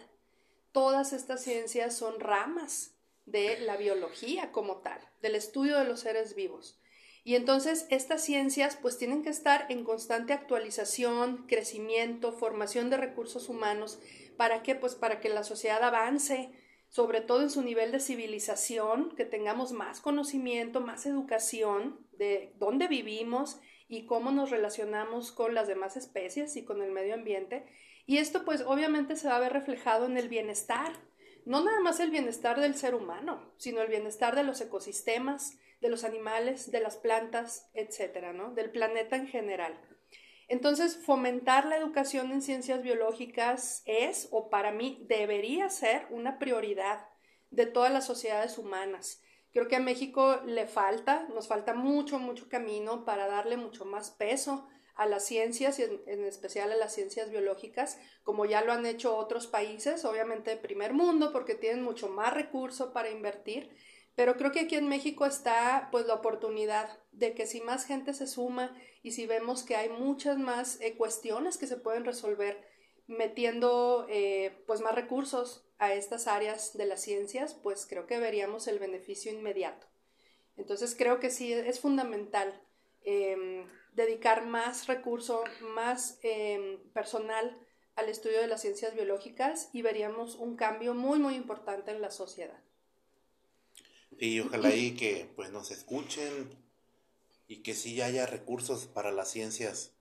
Todas 0.71 1.13
estas 1.13 1.43
ciencias 1.43 1.95
son 1.95 2.19
ramas 2.19 2.95
de 3.25 3.59
la 3.59 3.77
biología 3.77 4.51
como 4.51 4.77
tal, 4.77 4.99
del 5.21 5.35
estudio 5.35 5.77
de 5.77 5.85
los 5.85 5.99
seres 5.99 6.33
vivos. 6.35 6.79
Y 7.23 7.35
entonces 7.35 7.87
estas 7.89 8.23
ciencias 8.23 8.77
pues 8.81 8.97
tienen 8.97 9.21
que 9.21 9.29
estar 9.29 9.65
en 9.69 9.83
constante 9.83 10.31
actualización, 10.31 11.45
crecimiento, 11.45 12.31
formación 12.31 12.89
de 12.89 12.95
recursos 12.95 13.49
humanos. 13.49 13.99
¿Para 14.37 14.63
qué? 14.63 14.75
Pues 14.75 14.95
para 14.95 15.19
que 15.19 15.27
la 15.27 15.43
sociedad 15.43 15.83
avance, 15.83 16.51
sobre 16.89 17.21
todo 17.21 17.41
en 17.41 17.49
su 17.49 17.61
nivel 17.61 17.91
de 17.91 17.99
civilización, 17.99 19.15
que 19.15 19.25
tengamos 19.25 19.71
más 19.71 20.01
conocimiento, 20.01 20.81
más 20.81 21.05
educación 21.05 22.05
de 22.13 22.53
dónde 22.57 22.87
vivimos 22.87 23.59
y 23.87 24.05
cómo 24.05 24.31
nos 24.31 24.49
relacionamos 24.49 25.31
con 25.31 25.53
las 25.53 25.67
demás 25.67 25.97
especies 25.97 26.55
y 26.55 26.65
con 26.65 26.81
el 26.81 26.91
medio 26.91 27.13
ambiente. 27.13 27.65
Y 28.05 28.17
esto 28.17 28.45
pues 28.45 28.63
obviamente 28.65 29.15
se 29.15 29.27
va 29.27 29.37
a 29.37 29.41
ver 29.41 29.53
reflejado 29.53 30.05
en 30.05 30.17
el 30.17 30.29
bienestar, 30.29 30.93
no 31.45 31.63
nada 31.63 31.79
más 31.81 31.99
el 31.99 32.11
bienestar 32.11 32.59
del 32.59 32.75
ser 32.75 32.95
humano, 32.95 33.53
sino 33.57 33.81
el 33.81 33.87
bienestar 33.87 34.35
de 34.35 34.43
los 34.43 34.59
ecosistemas, 34.59 35.57
de 35.81 35.89
los 35.89 36.03
animales, 36.03 36.71
de 36.71 36.81
las 36.81 36.97
plantas, 36.97 37.69
etcétera, 37.73 38.33
¿no? 38.33 38.53
Del 38.53 38.71
planeta 38.71 39.15
en 39.15 39.27
general. 39.27 39.79
Entonces, 40.47 40.97
fomentar 40.97 41.65
la 41.65 41.77
educación 41.77 42.31
en 42.31 42.41
ciencias 42.41 42.81
biológicas 42.81 43.83
es, 43.85 44.29
o 44.31 44.49
para 44.49 44.71
mí, 44.71 45.03
debería 45.07 45.69
ser 45.69 46.07
una 46.09 46.39
prioridad 46.39 47.05
de 47.51 47.65
todas 47.65 47.91
las 47.91 48.05
sociedades 48.05 48.57
humanas. 48.57 49.21
Creo 49.51 49.67
que 49.67 49.75
a 49.75 49.81
México 49.81 50.41
le 50.45 50.67
falta, 50.67 51.27
nos 51.33 51.47
falta 51.47 51.73
mucho, 51.73 52.19
mucho 52.19 52.47
camino 52.47 53.05
para 53.05 53.27
darle 53.27 53.57
mucho 53.57 53.85
más 53.85 54.11
peso 54.11 54.67
a 54.95 55.05
las 55.05 55.25
ciencias 55.25 55.79
y 55.79 55.83
en, 55.83 56.25
especial 56.25 56.71
a 56.71 56.75
las 56.75 56.93
ciencias 56.93 57.29
biológicas, 57.29 57.99
como 58.23 58.45
ya 58.45 58.63
lo 58.63 58.73
han 58.73 58.85
hecho 58.85 59.15
otros 59.15 59.47
países, 59.47 60.05
obviamente 60.05 60.51
de 60.51 60.57
primer 60.57 60.93
mundo, 60.93 61.31
porque 61.31 61.55
tienen 61.55 61.83
mucho 61.83 62.09
más 62.09 62.33
recurso 62.33 62.93
para 62.93 63.11
invertir. 63.11 63.69
Pero 64.15 64.35
creo 64.37 64.51
que 64.51 64.61
aquí 64.61 64.75
en 64.75 64.87
México 64.87 65.25
está 65.27 65.89
pues 65.91 66.07
la 66.07 66.15
oportunidad 66.15 66.97
de 67.11 67.35
que 67.35 67.45
si 67.45 67.61
más 67.61 67.85
gente 67.85 68.13
se 68.13 68.25
suma 68.25 68.75
y 69.07 69.11
si 69.11 69.25
vemos 69.25 69.63
que 69.63 69.77
hay 69.77 69.87
muchas 69.87 70.37
más 70.37 70.81
eh, 70.81 70.95
cuestiones 70.97 71.57
que 71.57 71.65
se 71.65 71.77
pueden 71.77 72.03
resolver 72.03 72.61
metiendo 73.07 74.05
eh, 74.09 74.61
pues 74.67 74.81
más 74.81 74.95
recursos 74.95 75.65
a 75.77 75.93
estas 75.93 76.27
áreas 76.27 76.77
de 76.77 76.85
las 76.85 77.01
ciencias, 77.03 77.53
pues 77.53 77.85
creo 77.85 78.05
que 78.05 78.19
veríamos 78.19 78.67
el 78.67 78.79
beneficio 78.79 79.31
inmediato. 79.31 79.87
Entonces 80.57 80.93
creo 80.93 81.21
que 81.21 81.29
sí 81.29 81.53
es 81.53 81.79
fundamental 81.79 82.61
em, 83.05 83.65
dedicar 83.93 84.45
más 84.45 84.87
recurso, 84.87 85.41
más 85.61 86.19
em, 86.21 86.77
personal 86.91 87.57
al 87.95 88.09
estudio 88.09 88.41
de 88.41 88.47
las 88.47 88.61
ciencias 88.61 88.93
biológicas 88.93 89.69
y 89.71 89.83
veríamos 89.83 90.35
un 90.35 90.57
cambio 90.57 90.93
muy, 90.93 91.17
muy 91.17 91.35
importante 91.35 91.91
en 91.91 92.01
la 92.01 92.11
sociedad. 92.11 92.61
Y 94.19 94.41
ojalá 94.41 94.75
y 94.75 94.95
que 94.95 95.31
pues 95.33 95.49
nos 95.49 95.71
escuchen 95.71 96.66
y 97.47 97.63
que 97.63 97.73
sí 97.73 98.01
haya 98.01 98.25
recursos 98.25 98.87
para 98.87 99.11
las 99.11 99.29
ciencias, 99.29 99.91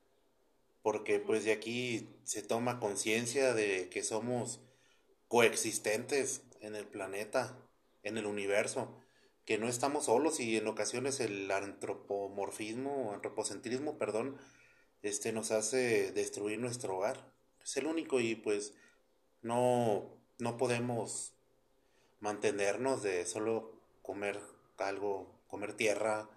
porque 0.83 1.19
pues 1.19 1.45
de 1.45 1.53
aquí 1.53 2.09
se 2.25 2.43
toma 2.43 2.81
conciencia 2.81 3.55
de 3.55 3.89
que 3.89 4.03
somos 4.03 4.61
coexistentes 5.29 6.43
en 6.61 6.75
el 6.77 6.87
planeta, 6.87 7.57
en 8.03 8.19
el 8.19 8.27
universo 8.27 9.01
que 9.47 9.59
no 9.59 9.69
estamos 9.69 10.07
solos 10.07 10.41
y 10.41 10.57
en 10.57 10.67
ocasiones 10.67 11.21
el 11.21 11.49
antropomorfismo, 11.51 13.13
antropocentrismo, 13.15 13.97
perdón, 13.97 14.37
este 15.03 15.33
nos 15.33 15.53
hace 15.53 16.11
destruir 16.11 16.59
nuestro 16.59 16.97
hogar. 16.97 17.33
Es 17.63 17.77
el 17.77 17.87
único 17.87 18.19
y 18.21 18.35
pues 18.35 18.75
no, 19.43 20.19
no 20.39 20.57
podemos 20.57 21.33
mantenernos 22.19 23.05
de 23.05 23.25
solo 23.25 23.81
comer 24.03 24.41
algo, 24.79 25.33
comer 25.47 25.75
tierra, 25.75 26.29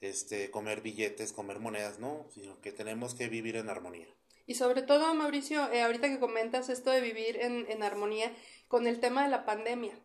este, 0.00 0.50
comer 0.50 0.80
billetes, 0.80 1.32
comer 1.32 1.58
monedas, 1.58 1.98
no, 1.98 2.26
sino 2.34 2.60
que 2.60 2.72
tenemos 2.72 3.14
que 3.14 3.28
vivir 3.28 3.56
en 3.56 3.68
armonía. 3.68 4.06
Y 4.46 4.54
sobre 4.54 4.82
todo, 4.82 5.12
Mauricio, 5.14 5.70
eh, 5.72 5.82
ahorita 5.82 6.08
que 6.08 6.20
comentas 6.20 6.68
esto 6.68 6.90
de 6.90 7.00
vivir 7.00 7.38
en, 7.40 7.66
en 7.68 7.82
armonía 7.82 8.32
con 8.68 8.86
el 8.86 9.00
tema 9.00 9.24
de 9.24 9.30
la 9.30 9.44
pandemia. 9.44 9.98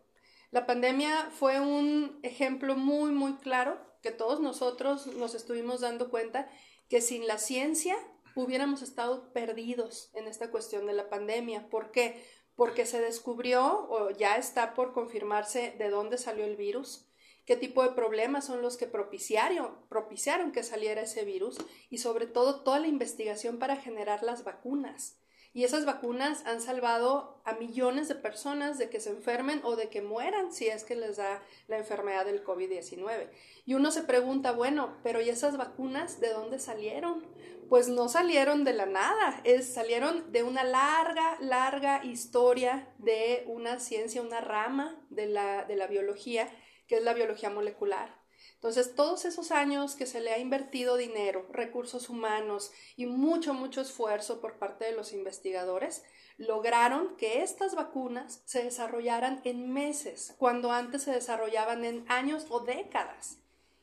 La 0.50 0.66
pandemia 0.66 1.30
fue 1.30 1.60
un 1.60 2.18
ejemplo 2.22 2.76
muy, 2.76 3.12
muy 3.12 3.36
claro 3.36 3.80
que 4.02 4.10
todos 4.10 4.40
nosotros 4.40 5.06
nos 5.06 5.34
estuvimos 5.34 5.80
dando 5.80 6.10
cuenta 6.10 6.50
que 6.88 7.00
sin 7.00 7.26
la 7.26 7.38
ciencia 7.38 7.96
hubiéramos 8.34 8.82
estado 8.82 9.32
perdidos 9.32 10.10
en 10.14 10.26
esta 10.26 10.50
cuestión 10.50 10.86
de 10.86 10.92
la 10.92 11.08
pandemia. 11.08 11.68
¿Por 11.68 11.90
qué? 11.90 12.22
Porque 12.56 12.84
se 12.84 13.00
descubrió 13.00 13.86
o 13.88 14.10
ya 14.10 14.36
está 14.36 14.74
por 14.74 14.92
confirmarse 14.92 15.74
de 15.78 15.88
dónde 15.88 16.18
salió 16.18 16.44
el 16.44 16.56
virus, 16.56 17.06
qué 17.46 17.56
tipo 17.56 17.82
de 17.82 17.90
problemas 17.90 18.46
son 18.46 18.62
los 18.62 18.76
que 18.76 18.86
propiciaron, 18.86 19.76
propiciaron 19.88 20.52
que 20.52 20.62
saliera 20.62 21.02
ese 21.02 21.24
virus 21.24 21.58
y 21.90 21.98
sobre 21.98 22.26
todo 22.26 22.60
toda 22.60 22.78
la 22.78 22.88
investigación 22.88 23.58
para 23.58 23.76
generar 23.76 24.22
las 24.22 24.44
vacunas. 24.44 25.16
Y 25.54 25.64
esas 25.64 25.84
vacunas 25.84 26.46
han 26.46 26.62
salvado 26.62 27.42
a 27.44 27.52
millones 27.52 28.08
de 28.08 28.14
personas 28.14 28.78
de 28.78 28.88
que 28.88 29.00
se 29.00 29.10
enfermen 29.10 29.60
o 29.64 29.76
de 29.76 29.90
que 29.90 30.00
mueran 30.00 30.50
si 30.50 30.68
es 30.68 30.82
que 30.82 30.94
les 30.96 31.18
da 31.18 31.42
la 31.68 31.76
enfermedad 31.76 32.24
del 32.24 32.42
COVID-19. 32.42 33.28
Y 33.66 33.74
uno 33.74 33.90
se 33.90 34.02
pregunta, 34.02 34.52
bueno, 34.52 34.96
pero 35.02 35.20
¿y 35.20 35.28
esas 35.28 35.58
vacunas 35.58 36.20
de 36.20 36.30
dónde 36.30 36.58
salieron? 36.58 37.26
Pues 37.68 37.88
no 37.88 38.08
salieron 38.08 38.64
de 38.64 38.72
la 38.72 38.86
nada, 38.86 39.40
es, 39.44 39.74
salieron 39.74 40.32
de 40.32 40.42
una 40.42 40.64
larga, 40.64 41.36
larga 41.40 42.02
historia 42.02 42.88
de 42.98 43.44
una 43.46 43.78
ciencia, 43.78 44.22
una 44.22 44.40
rama 44.40 45.04
de 45.10 45.26
la, 45.26 45.64
de 45.64 45.76
la 45.76 45.86
biología, 45.86 46.48
que 46.86 46.96
es 46.96 47.02
la 47.02 47.14
biología 47.14 47.50
molecular. 47.50 48.22
Entonces, 48.54 48.94
todos 48.94 49.24
esos 49.24 49.50
años 49.50 49.96
que 49.96 50.06
se 50.06 50.20
le 50.20 50.32
ha 50.32 50.38
invertido 50.38 50.96
dinero, 50.96 51.46
recursos 51.50 52.08
humanos 52.08 52.70
y 52.96 53.06
mucho, 53.06 53.54
mucho 53.54 53.80
esfuerzo 53.80 54.40
por 54.40 54.58
parte 54.58 54.84
de 54.84 54.92
los 54.92 55.12
investigadores, 55.12 56.04
lograron 56.38 57.16
que 57.16 57.42
estas 57.42 57.74
vacunas 57.74 58.42
se 58.44 58.62
desarrollaran 58.62 59.40
en 59.44 59.72
meses, 59.72 60.34
cuando 60.38 60.72
antes 60.72 61.02
se 61.02 61.12
desarrollaban 61.12 61.84
en 61.84 62.04
años 62.08 62.46
o 62.50 62.60
décadas. 62.60 63.38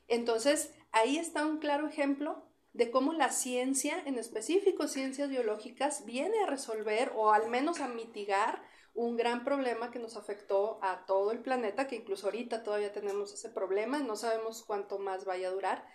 Entonces, 0.07 0.73
ahí 0.91 1.17
está 1.17 1.45
un 1.45 1.59
claro 1.59 1.87
ejemplo 1.87 2.45
de 2.73 2.91
cómo 2.91 3.13
la 3.13 3.29
ciencia, 3.29 4.01
en 4.05 4.17
específico 4.17 4.87
ciencias 4.87 5.29
biológicas, 5.29 6.05
viene 6.05 6.41
a 6.41 6.47
resolver 6.47 7.11
o 7.15 7.31
al 7.31 7.49
menos 7.49 7.81
a 7.81 7.87
mitigar 7.87 8.63
un 8.99 9.15
gran 9.15 9.45
problema 9.45 9.91
que 9.91 9.99
nos 9.99 10.17
afectó 10.17 10.77
a 10.81 11.05
todo 11.05 11.31
el 11.31 11.39
planeta, 11.39 11.87
que 11.87 11.95
incluso 11.95 12.27
ahorita 12.27 12.63
todavía 12.63 12.91
tenemos 12.91 13.33
ese 13.33 13.49
problema, 13.49 13.99
no 13.99 14.17
sabemos 14.17 14.61
cuánto 14.61 14.99
más 14.99 15.23
vaya 15.23 15.47
a 15.47 15.51
durar, 15.51 15.87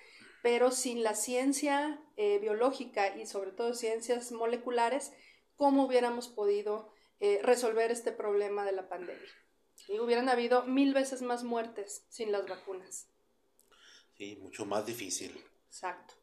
pero 0.43 0.71
sin 0.71 1.03
la 1.03 1.15
ciencia 1.15 2.01
eh, 2.17 2.39
biológica 2.39 3.15
y 3.15 3.27
sobre 3.27 3.51
todo 3.51 3.75
ciencias 3.75 4.33
moleculares, 4.33 5.13
¿cómo 5.57 5.85
hubiéramos 5.85 6.29
podido 6.29 6.95
eh, 7.21 7.41
resolver 7.43 7.91
este 7.91 8.11
problema 8.11 8.65
de 8.65 8.73
la 8.73 8.89
pandemia? 8.89 9.31
Y 9.87 9.99
hubieran 9.99 10.31
habido 10.31 10.65
mil 10.65 10.95
veces 10.95 11.21
más 11.21 11.45
muertes 11.45 12.07
sin 12.09 12.33
las 12.33 12.49
vacunas. 12.49 13.09
Sí, 14.17 14.39
mucho 14.41 14.65
más 14.65 14.87
difícil. 14.87 15.45
Exacto. 15.67 16.15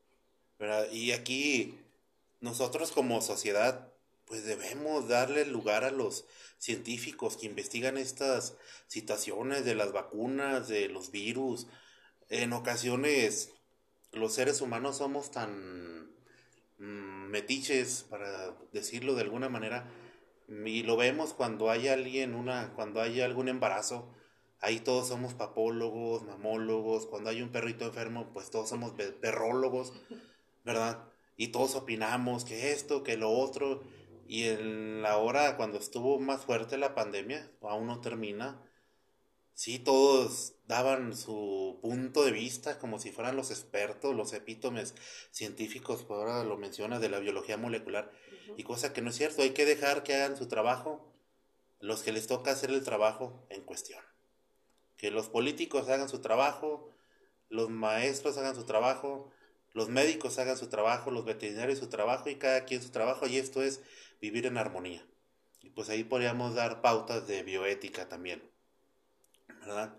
Y 0.91 1.12
aquí 1.12 1.80
nosotros 2.39 2.91
como 2.91 3.22
sociedad 3.22 3.90
pues 4.32 4.46
debemos 4.46 5.10
darle 5.10 5.46
lugar 5.46 5.84
a 5.84 5.91
los 5.91 6.24
científicos 6.58 7.36
que 7.36 7.48
investigan 7.48 7.98
estas 7.98 8.56
situaciones 8.88 9.65
de 9.65 9.76
las 9.76 9.91
vacunas, 9.91 10.70
de 10.70 10.88
los 10.88 11.12
virus. 11.12 11.67
En 12.30 12.54
ocasiones 12.54 13.52
los 14.13 14.34
seres 14.34 14.62
humanos 14.62 15.00
somos 15.00 15.32
tan 15.32 16.06
mm, 16.78 17.28
metiches, 17.28 18.06
para 18.10 18.56
decirlo 18.72 19.15
de 19.15 19.24
alguna 19.24 19.50
manera, 19.50 19.91
y 20.48 20.84
lo 20.84 20.96
vemos 20.96 21.34
cuando 21.34 21.70
hay 21.70 21.89
alguien, 21.89 22.34
una, 22.34 22.72
cuando 22.74 23.02
hay 23.02 23.20
algún 23.20 23.50
embarazo, 23.50 24.15
ahí 24.62 24.80
todos 24.80 25.10
somos 25.10 25.34
papólogos, 25.34 26.24
mamólogos, 26.24 27.06
cuando 27.06 27.32
hay 27.32 27.41
un 27.41 27.52
perrito 27.52 27.84
enfermo, 27.84 28.30
pues 28.32 28.50
todos 28.50 28.70
somos 28.70 28.94
perrólogos, 28.94 29.91
¿verdad? 30.63 31.04
Y 31.36 31.50
todos 31.50 31.76
opinamos 31.76 32.46
que 32.46 32.72
esto, 32.72 33.04
que 33.04 33.17
lo 33.17 33.30
otro, 33.32 33.82
y 34.32 34.48
en 34.48 35.02
la 35.02 35.17
hora 35.17 35.58
cuando 35.58 35.78
estuvo 35.78 36.17
más 36.17 36.46
fuerte 36.46 36.78
la 36.78 36.96
pandemia, 36.96 37.52
aún 37.63 37.88
no 37.88 38.00
termina, 38.00 38.63
sí 39.54 39.78
todos 39.78 40.54
daban 40.67 41.17
su 41.17 41.80
punto 41.82 42.24
de 42.24 42.32
vista 42.32 42.80
como 42.80 42.98
si 42.98 43.12
fueran 43.12 43.36
los 43.36 43.52
expertos, 43.52 44.15
los 44.15 44.32
epítomes 44.32 44.96
científicos, 45.32 46.04
por 46.04 46.20
ahora 46.20 46.46
lo 46.46 46.56
menciona, 46.56 46.98
de 46.98 47.10
la 47.10 47.20
biología 47.20 47.58
molecular, 47.58 48.10
y 48.56 48.63
cosa 48.63 48.94
que 48.94 49.02
no 49.02 49.10
es 49.10 49.17
cierto, 49.17 49.41
hay 49.41 49.50
que 49.50 49.65
dejar 49.65 50.02
que 50.02 50.13
hagan 50.13 50.38
su 50.38 50.48
trabajo 50.48 51.13
los 51.82 52.02
que 52.02 52.13
les 52.13 52.28
toca 52.28 52.52
hacer 52.52 52.70
el 52.70 52.86
trabajo 52.86 53.46
en 53.50 53.63
cuestión. 53.63 54.00
Que 54.96 55.12
los 55.12 55.28
políticos 55.28 55.89
hagan 55.89 56.08
su 56.08 56.22
trabajo, 56.22 56.89
los 57.50 57.70
maestros 57.70 58.38
hagan 58.38 58.56
su 58.56 58.63
trabajo, 58.63 59.30
los 59.74 59.89
médicos 59.89 60.39
hagan 60.39 60.58
su 60.58 60.70
trabajo, 60.70 61.12
los 61.12 61.26
veterinarios 61.26 61.80
su 61.80 61.89
trabajo 61.89 62.30
y 62.30 62.36
cada 62.36 62.63
quien 62.63 62.82
su 62.82 62.91
trabajo, 62.91 63.28
y 63.28 63.38
esto 63.38 63.62
es 63.62 63.82
vivir 64.22 64.46
en 64.46 64.58
armonía. 64.58 65.06
Y 65.62 65.70
pues 65.70 65.90
ahí 65.90 66.04
podríamos 66.04 66.56
dar 66.56 66.82
pautas 66.82 67.28
de 67.28 67.44
bioética 67.44 68.08
también, 68.08 68.42
¿verdad? 69.60 69.96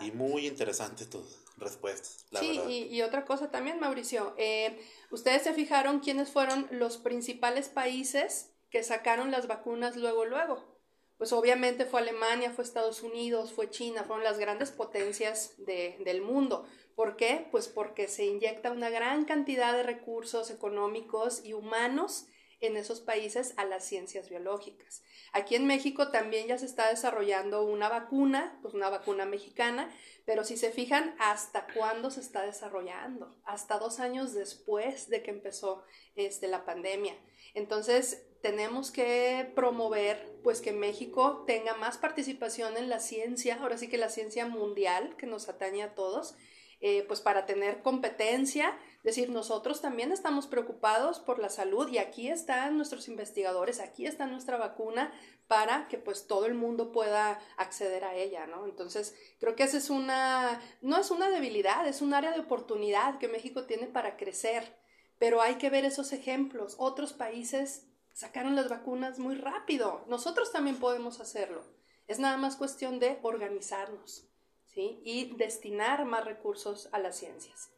Y 0.00 0.12
muy 0.12 0.46
interesantes 0.46 1.10
tus 1.10 1.44
respuestas, 1.56 2.26
la 2.30 2.40
sí, 2.40 2.88
Y, 2.90 3.02
otra 3.02 3.24
cosa 3.24 3.50
también, 3.50 3.80
Mauricio, 3.80 4.34
eh, 4.36 4.78
ustedes 5.10 5.42
se 5.42 5.54
fijaron 5.54 6.00
quiénes 6.00 6.30
fueron 6.30 6.68
los 6.70 6.98
principales 6.98 7.68
países 7.68 8.52
que 8.70 8.82
sacaron 8.82 9.30
las 9.30 9.46
vacunas 9.46 9.96
luego, 9.96 10.24
luego. 10.24 10.76
Pues 11.16 11.32
obviamente 11.32 11.86
fue 11.86 12.00
Alemania, 12.00 12.50
fue 12.50 12.62
Estados 12.62 13.02
Unidos, 13.02 13.52
fue 13.52 13.70
China, 13.70 14.04
fueron 14.04 14.22
las 14.22 14.38
grandes 14.38 14.70
potencias 14.70 15.54
de, 15.56 15.96
del 16.04 16.20
mundo. 16.20 16.66
¿Por 16.94 17.16
qué? 17.16 17.48
Pues 17.50 17.68
porque 17.68 18.06
se 18.06 18.26
inyecta 18.26 18.70
una 18.70 18.90
gran 18.90 19.24
cantidad 19.24 19.72
de 19.72 19.82
recursos 19.82 20.50
económicos 20.50 21.42
y 21.42 21.54
humanos 21.54 22.26
en 22.60 22.76
esos 22.76 23.00
países 23.00 23.54
a 23.56 23.64
las 23.64 23.84
ciencias 23.84 24.28
biológicas. 24.28 25.02
Aquí 25.32 25.54
en 25.54 25.66
México 25.66 26.10
también 26.10 26.46
ya 26.48 26.58
se 26.58 26.66
está 26.66 26.88
desarrollando 26.88 27.64
una 27.64 27.88
vacuna, 27.88 28.58
pues 28.62 28.74
una 28.74 28.88
vacuna 28.88 29.26
mexicana, 29.26 29.90
pero 30.24 30.44
si 30.44 30.56
se 30.56 30.70
fijan, 30.70 31.14
¿hasta 31.18 31.66
cuándo 31.74 32.10
se 32.10 32.20
está 32.20 32.42
desarrollando? 32.42 33.36
Hasta 33.44 33.78
dos 33.78 34.00
años 34.00 34.32
después 34.32 35.08
de 35.08 35.22
que 35.22 35.30
empezó 35.30 35.84
este, 36.14 36.48
la 36.48 36.64
pandemia. 36.64 37.14
Entonces, 37.54 38.26
tenemos 38.42 38.90
que 38.90 39.50
promover 39.54 40.38
pues 40.42 40.60
que 40.60 40.72
México 40.72 41.44
tenga 41.46 41.74
más 41.74 41.98
participación 41.98 42.76
en 42.76 42.88
la 42.88 43.00
ciencia, 43.00 43.56
ahora 43.60 43.78
sí 43.78 43.88
que 43.88 43.98
la 43.98 44.08
ciencia 44.08 44.46
mundial 44.46 45.16
que 45.16 45.26
nos 45.26 45.48
atañe 45.48 45.82
a 45.82 45.94
todos, 45.94 46.36
eh, 46.80 47.04
pues 47.08 47.20
para 47.20 47.46
tener 47.46 47.82
competencia, 47.82 48.78
decir, 49.02 49.30
nosotros 49.30 49.80
también 49.80 50.12
estamos 50.12 50.46
preocupados 50.46 51.20
por 51.20 51.38
la 51.38 51.48
salud 51.48 51.88
y 51.88 51.98
aquí 51.98 52.28
están 52.28 52.76
nuestros 52.76 53.08
investigadores, 53.08 53.80
aquí 53.80 54.06
está 54.06 54.26
nuestra 54.26 54.56
vacuna 54.56 55.12
para 55.46 55.86
que 55.88 55.98
pues 55.98 56.26
todo 56.26 56.46
el 56.46 56.54
mundo 56.54 56.92
pueda 56.92 57.40
acceder 57.56 58.04
a 58.04 58.14
ella, 58.14 58.46
¿no? 58.46 58.64
Entonces, 58.64 59.14
creo 59.38 59.54
que 59.54 59.62
esa 59.62 59.76
es 59.76 59.90
una, 59.90 60.60
no 60.80 60.98
es 60.98 61.10
una 61.10 61.30
debilidad, 61.30 61.86
es 61.86 62.02
un 62.02 62.14
área 62.14 62.32
de 62.32 62.40
oportunidad 62.40 63.18
que 63.18 63.28
México 63.28 63.64
tiene 63.64 63.86
para 63.86 64.16
crecer, 64.16 64.76
pero 65.18 65.40
hay 65.40 65.56
que 65.56 65.70
ver 65.70 65.84
esos 65.84 66.12
ejemplos. 66.12 66.74
Otros 66.78 67.12
países 67.12 67.86
sacaron 68.12 68.56
las 68.56 68.68
vacunas 68.68 69.18
muy 69.18 69.36
rápido, 69.36 70.04
nosotros 70.08 70.52
también 70.52 70.78
podemos 70.78 71.20
hacerlo. 71.20 71.62
Es 72.08 72.18
nada 72.18 72.36
más 72.36 72.56
cuestión 72.56 72.98
de 72.98 73.18
organizarnos 73.22 74.28
¿sí? 74.64 75.00
y 75.04 75.36
destinar 75.36 76.04
más 76.04 76.24
recursos 76.24 76.88
a 76.92 76.98
las 76.98 77.16
ciencias. 77.16 77.75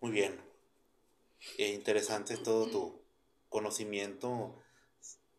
Muy 0.00 0.10
bien. 0.10 0.40
E 1.58 1.72
interesante 1.72 2.36
todo 2.36 2.66
tu 2.66 3.00
conocimiento 3.48 4.54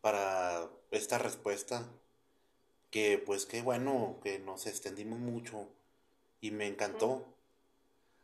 para 0.02 0.70
esta 0.92 1.18
respuesta. 1.18 1.88
Que 2.90 3.18
pues 3.18 3.46
qué 3.46 3.62
bueno 3.62 4.20
que 4.24 4.40
nos 4.40 4.66
extendimos 4.66 5.20
mucho 5.20 5.70
y 6.40 6.52
me 6.52 6.68
encantó 6.68 7.26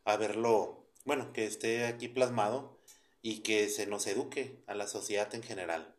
haberlo, 0.04 0.84
bueno, 1.04 1.32
que 1.32 1.44
esté 1.44 1.84
aquí 1.84 2.08
plasmado 2.08 2.78
y 3.22 3.40
que 3.40 3.68
se 3.68 3.86
nos 3.86 4.06
eduque 4.06 4.62
a 4.66 4.74
la 4.74 4.86
sociedad 4.86 5.34
en 5.34 5.42
general. 5.42 5.94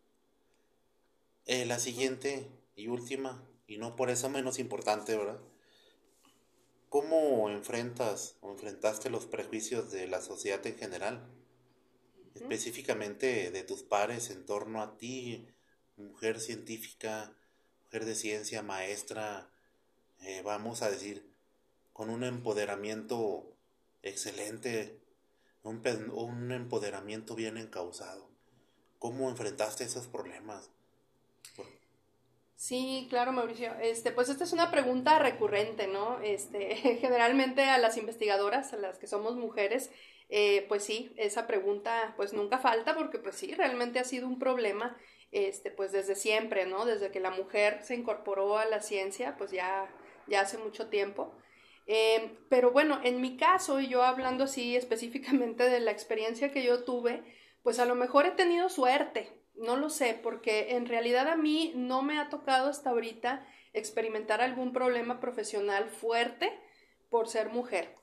Eh, 1.45 1.65
la 1.65 1.79
siguiente 1.79 2.49
y 2.75 2.87
última, 2.87 3.47
y 3.67 3.77
no 3.77 3.95
por 3.95 4.09
eso 4.09 4.29
menos 4.29 4.59
importante, 4.59 5.15
¿verdad? 5.15 5.39
¿Cómo 6.95 7.49
enfrentas 7.49 8.37
o 8.39 8.51
enfrentaste 8.51 9.09
los 9.09 9.25
prejuicios 9.25 9.91
de 9.91 10.07
la 10.07 10.21
sociedad 10.21 10.65
en 10.65 10.77
general? 10.77 11.27
Específicamente 12.35 13.51
de 13.51 13.63
tus 13.63 13.83
pares 13.83 14.29
en 14.29 14.45
torno 14.45 14.81
a 14.81 14.95
ti, 14.95 15.45
mujer 15.97 16.39
científica, 16.39 17.35
mujer 17.83 18.05
de 18.05 18.15
ciencia, 18.15 18.61
maestra, 18.61 19.49
eh, 20.21 20.41
vamos 20.41 20.83
a 20.83 20.89
decir, 20.89 21.29
con 21.91 22.09
un 22.09 22.23
empoderamiento 22.23 23.43
excelente, 24.01 24.97
un, 25.63 25.81
un 26.13 26.51
empoderamiento 26.53 27.35
bien 27.35 27.57
encausado. 27.57 28.29
¿Cómo 28.99 29.29
enfrentaste 29.29 29.83
esos 29.83 30.07
problemas? 30.07 30.69
Sí, 32.55 33.07
claro, 33.09 33.31
Mauricio. 33.33 33.73
Este, 33.81 34.11
pues 34.11 34.29
esta 34.29 34.43
es 34.45 34.53
una 34.53 34.71
pregunta 34.71 35.19
recurrente, 35.19 35.87
¿no? 35.87 36.19
Este, 36.21 36.75
generalmente 37.01 37.63
a 37.63 37.77
las 37.77 37.97
investigadoras, 37.97 38.73
a 38.73 38.77
las 38.77 38.97
que 38.97 39.07
somos 39.07 39.35
mujeres, 39.35 39.91
eh, 40.29 40.65
pues 40.67 40.83
sí, 40.83 41.13
esa 41.17 41.47
pregunta 41.47 42.13
pues 42.17 42.33
nunca 42.33 42.57
falta 42.57 42.95
porque 42.95 43.19
pues 43.19 43.35
sí, 43.35 43.53
realmente 43.53 43.99
ha 43.99 44.03
sido 44.05 44.27
un 44.27 44.39
problema, 44.39 44.97
este, 45.31 45.69
pues 45.69 45.91
desde 45.91 46.15
siempre, 46.15 46.65
¿no? 46.65 46.85
Desde 46.85 47.11
que 47.11 47.19
la 47.19 47.31
mujer 47.31 47.83
se 47.83 47.95
incorporó 47.95 48.57
a 48.57 48.65
la 48.65 48.81
ciencia, 48.81 49.35
pues 49.37 49.51
ya, 49.51 49.87
ya 50.27 50.41
hace 50.41 50.57
mucho 50.57 50.87
tiempo. 50.89 51.35
Eh, 51.87 52.37
pero 52.49 52.71
bueno, 52.71 52.99
en 53.03 53.21
mi 53.21 53.37
caso, 53.37 53.79
y 53.79 53.87
yo 53.89 54.03
hablando 54.03 54.45
así 54.45 54.75
específicamente 54.75 55.69
de 55.69 55.79
la 55.81 55.91
experiencia 55.91 56.51
que 56.51 56.63
yo 56.63 56.83
tuve, 56.83 57.23
pues 57.63 57.79
a 57.79 57.85
lo 57.85 57.95
mejor 57.95 58.25
he 58.25 58.31
tenido 58.31 58.69
suerte, 58.69 59.44
no 59.57 59.75
lo 59.75 59.89
sé, 59.89 60.19
porque 60.21 60.75
en 60.75 60.85
realidad 60.85 61.27
a 61.27 61.35
mí 61.35 61.73
no 61.75 62.01
me 62.01 62.19
ha 62.19 62.29
tocado 62.29 62.69
hasta 62.69 62.89
ahorita 62.89 63.45
experimentar 63.73 64.41
algún 64.41 64.73
problema 64.73 65.19
profesional 65.19 65.89
fuerte 65.89 66.51
por 67.09 67.27
ser 67.27 67.49
mujer. 67.49 67.95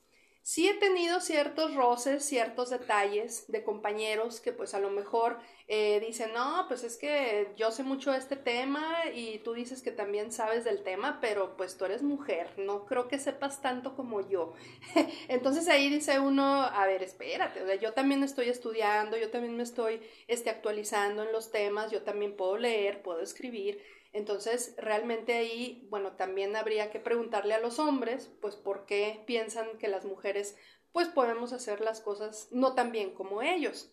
Sí 0.44 0.68
he 0.68 0.74
tenido 0.74 1.20
ciertos 1.20 1.72
roces, 1.76 2.24
ciertos 2.24 2.70
detalles 2.70 3.44
de 3.46 3.62
compañeros 3.62 4.40
que 4.40 4.50
pues 4.52 4.74
a 4.74 4.80
lo 4.80 4.90
mejor 4.90 5.38
eh, 5.68 6.00
dicen, 6.04 6.32
no, 6.34 6.64
pues 6.66 6.82
es 6.82 6.96
que 6.96 7.52
yo 7.56 7.70
sé 7.70 7.84
mucho 7.84 8.10
de 8.10 8.18
este 8.18 8.34
tema 8.34 8.84
y 9.14 9.38
tú 9.38 9.52
dices 9.52 9.82
que 9.82 9.92
también 9.92 10.32
sabes 10.32 10.64
del 10.64 10.82
tema, 10.82 11.18
pero 11.20 11.56
pues 11.56 11.76
tú 11.76 11.84
eres 11.84 12.02
mujer, 12.02 12.50
no 12.56 12.86
creo 12.86 13.06
que 13.06 13.20
sepas 13.20 13.62
tanto 13.62 13.94
como 13.94 14.28
yo. 14.28 14.52
Entonces 15.28 15.68
ahí 15.68 15.88
dice 15.88 16.18
uno, 16.18 16.62
a 16.62 16.86
ver, 16.86 17.04
espérate, 17.04 17.60
yo 17.78 17.92
también 17.92 18.24
estoy 18.24 18.48
estudiando, 18.48 19.16
yo 19.16 19.30
también 19.30 19.56
me 19.56 19.62
estoy 19.62 20.00
este, 20.26 20.50
actualizando 20.50 21.22
en 21.22 21.30
los 21.30 21.52
temas, 21.52 21.92
yo 21.92 22.02
también 22.02 22.34
puedo 22.36 22.56
leer, 22.56 23.00
puedo 23.02 23.20
escribir. 23.20 23.80
Entonces, 24.12 24.74
realmente 24.76 25.34
ahí, 25.34 25.86
bueno, 25.90 26.12
también 26.12 26.54
habría 26.54 26.90
que 26.90 27.00
preguntarle 27.00 27.54
a 27.54 27.60
los 27.60 27.78
hombres, 27.78 28.30
pues, 28.40 28.56
por 28.56 28.84
qué 28.84 29.22
piensan 29.26 29.78
que 29.78 29.88
las 29.88 30.04
mujeres, 30.04 30.56
pues, 30.92 31.08
podemos 31.08 31.52
hacer 31.52 31.80
las 31.80 32.00
cosas 32.00 32.48
no 32.50 32.74
tan 32.74 32.92
bien 32.92 33.14
como 33.14 33.42
ellos. 33.42 33.90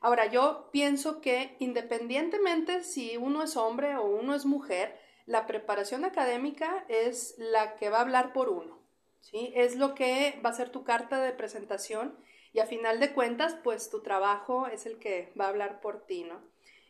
Ahora, 0.00 0.26
yo 0.26 0.70
pienso 0.72 1.20
que 1.20 1.56
independientemente 1.58 2.84
si 2.84 3.18
uno 3.18 3.42
es 3.42 3.56
hombre 3.56 3.96
o 3.96 4.04
uno 4.06 4.34
es 4.34 4.46
mujer, 4.46 4.98
la 5.26 5.46
preparación 5.46 6.06
académica 6.06 6.86
es 6.88 7.34
la 7.36 7.76
que 7.76 7.90
va 7.90 7.98
a 7.98 8.00
hablar 8.00 8.32
por 8.32 8.48
uno, 8.48 8.78
¿sí? 9.20 9.52
Es 9.54 9.76
lo 9.76 9.94
que 9.94 10.40
va 10.44 10.50
a 10.50 10.54
ser 10.54 10.70
tu 10.70 10.84
carta 10.84 11.20
de 11.20 11.32
presentación 11.32 12.16
y 12.54 12.60
a 12.60 12.66
final 12.66 12.98
de 12.98 13.12
cuentas, 13.12 13.54
pues 13.62 13.90
tu 13.90 14.00
trabajo 14.02 14.66
es 14.66 14.86
el 14.86 14.98
que 14.98 15.32
va 15.38 15.44
a 15.44 15.48
hablar 15.48 15.80
por 15.82 16.06
ti, 16.06 16.24
¿no? 16.24 16.40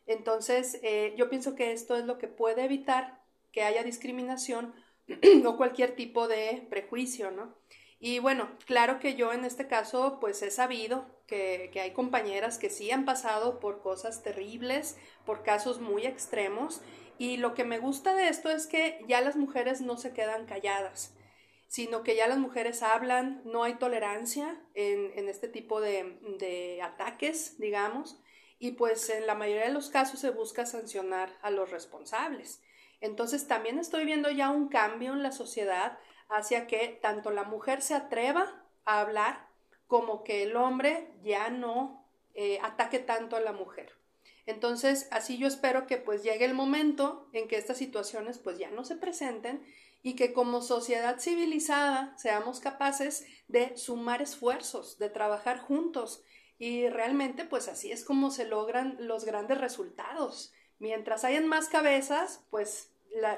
Entonces, 0.07 0.79
eh, 0.83 1.15
yo 1.17 1.29
pienso 1.29 1.55
que 1.55 1.73
esto 1.73 1.97
es 1.97 2.05
lo 2.05 2.19
que 2.19 2.29
puede 2.29 2.65
evitar 2.65 3.23
que 3.53 3.63
haya 3.63 3.83
discriminación 3.83 4.75
o 5.47 5.57
cualquier 5.57 5.95
tipo 5.95 6.29
de 6.29 6.67
prejuicio, 6.71 7.31
¿no? 7.31 7.57
Y 8.03 8.19
bueno, 8.19 8.49
claro 8.65 8.99
que 8.99 9.15
yo 9.15 9.33
en 9.33 9.45
este 9.45 9.67
caso, 9.67 10.19
pues 10.21 10.43
he 10.43 10.51
sabido 10.51 11.05
que, 11.27 11.69
que, 11.71 11.81
hay 11.81 11.93
compañeras 11.93 12.57
que 12.57 12.71
sí 12.71 12.91
han 12.91 13.05
pasado 13.05 13.61
por 13.61 13.83
cosas 13.83 14.23
terribles, 14.23 14.97
por 15.27 15.43
casos 15.43 15.81
muy 15.81 16.07
extremos, 16.07 16.81
y 17.19 17.37
lo 17.37 17.53
que 17.53 17.65
me 17.65 17.79
gusta 17.79 18.15
de 18.15 18.29
esto 18.29 18.49
es 18.49 18.67
que 18.67 19.05
ya 19.07 19.21
las 19.21 19.37
mujeres 19.37 19.83
no 19.83 19.99
se 19.99 20.15
quedan 20.15 20.47
calladas, 20.47 21.15
sino 21.69 22.03
que 22.03 22.17
ya 22.17 22.27
las 22.27 22.39
mujeres 22.39 22.83
hablan, 22.83 23.43
no 23.45 23.65
hay 23.65 23.75
tolerancia 23.75 24.59
en, 24.73 25.13
en 25.15 25.29
este 25.29 25.47
tipo 25.47 25.83
de, 25.83 26.19
de 26.39 26.81
ataques, 26.81 27.59
digamos, 27.59 28.19
y 28.61 28.73
pues 28.73 29.09
en 29.09 29.27
la 29.27 29.35
mayoría 29.35 29.65
de 29.65 29.73
los 29.73 29.89
casos 29.89 30.21
se 30.21 30.31
busca 30.31 30.67
sancionar 30.67 31.35
a 31.41 31.51
los 31.51 31.71
responsables. 31.71 32.61
Entonces 33.01 33.49
también 33.49 33.79
estoy 33.79 34.05
viendo 34.05 34.31
ya 34.31 34.51
un 34.51 34.69
cambio 34.69 35.15
en 35.15 35.23
la 35.23 35.33
sociedad 35.33 35.99
hacia 36.29 36.67
que 36.67 36.99
tanto 37.01 37.31
la 37.31 37.45
mujer 37.45 37.81
se 37.81 37.95
atreva 37.95 38.63
a 38.85 39.01
hablar 39.01 39.49
como 39.87 40.23
que 40.23 40.43
el 40.43 40.57
hombre 40.57 41.11
ya 41.23 41.49
no 41.49 42.07
eh, 42.35 42.59
ataque 42.63 42.99
tanto 42.99 43.35
a 43.35 43.41
la 43.41 43.53
mujer. 43.53 43.95
Entonces, 44.45 45.09
así 45.11 45.39
yo 45.39 45.47
espero 45.47 45.87
que 45.87 45.97
pues 45.97 46.23
llegue 46.23 46.45
el 46.45 46.55
momento 46.55 47.31
en 47.33 47.49
que 47.49 47.57
estas 47.57 47.79
situaciones 47.79 48.39
pues 48.39 48.59
ya 48.59 48.71
no 48.71 48.85
se 48.85 48.97
presenten 48.97 49.65
y 50.03 50.17
que 50.17 50.35
como 50.35 50.61
sociedad 50.61 51.19
civilizada 51.19 52.15
seamos 52.19 52.61
capaces 52.61 53.27
de 53.49 53.75
sumar 53.79 54.21
esfuerzos, 54.21 54.99
de 54.99 55.09
trabajar 55.09 55.61
juntos 55.61 56.25
y 56.61 56.91
realmente, 56.91 57.47
pues 57.47 57.69
así 57.69 57.91
es 57.91 58.05
como 58.05 58.31
se 58.31 58.45
logran 58.45 58.99
los 59.01 59.25
grandes 59.25 59.59
resultados. 59.59 60.53
Mientras 60.79 61.25
hayan 61.25 61.49
más 61.49 61.71
cabezas, 61.71 62.45
pues 62.51 62.91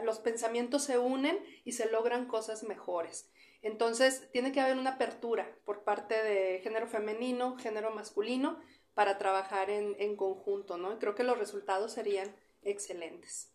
los 0.02 0.18
pensamientos 0.18 0.82
se 0.82 0.98
unen 0.98 1.38
y 1.64 1.72
se 1.72 1.88
logran 1.88 2.26
cosas 2.26 2.64
mejores. 2.64 3.30
Entonces, 3.62 4.28
tiene 4.32 4.50
que 4.50 4.60
haber 4.60 4.76
una 4.76 4.94
apertura 4.94 5.56
por 5.64 5.84
parte 5.84 6.20
de 6.20 6.58
género 6.64 6.88
femenino, 6.88 7.56
género 7.58 7.94
masculino, 7.94 8.58
para 8.92 9.18
trabajar 9.18 9.70
en, 9.70 9.94
en 10.00 10.16
conjunto, 10.16 10.76
¿no? 10.76 10.98
creo 10.98 11.14
que 11.14 11.22
los 11.22 11.38
resultados 11.38 11.92
serían 11.92 12.34
excelentes. 12.64 13.52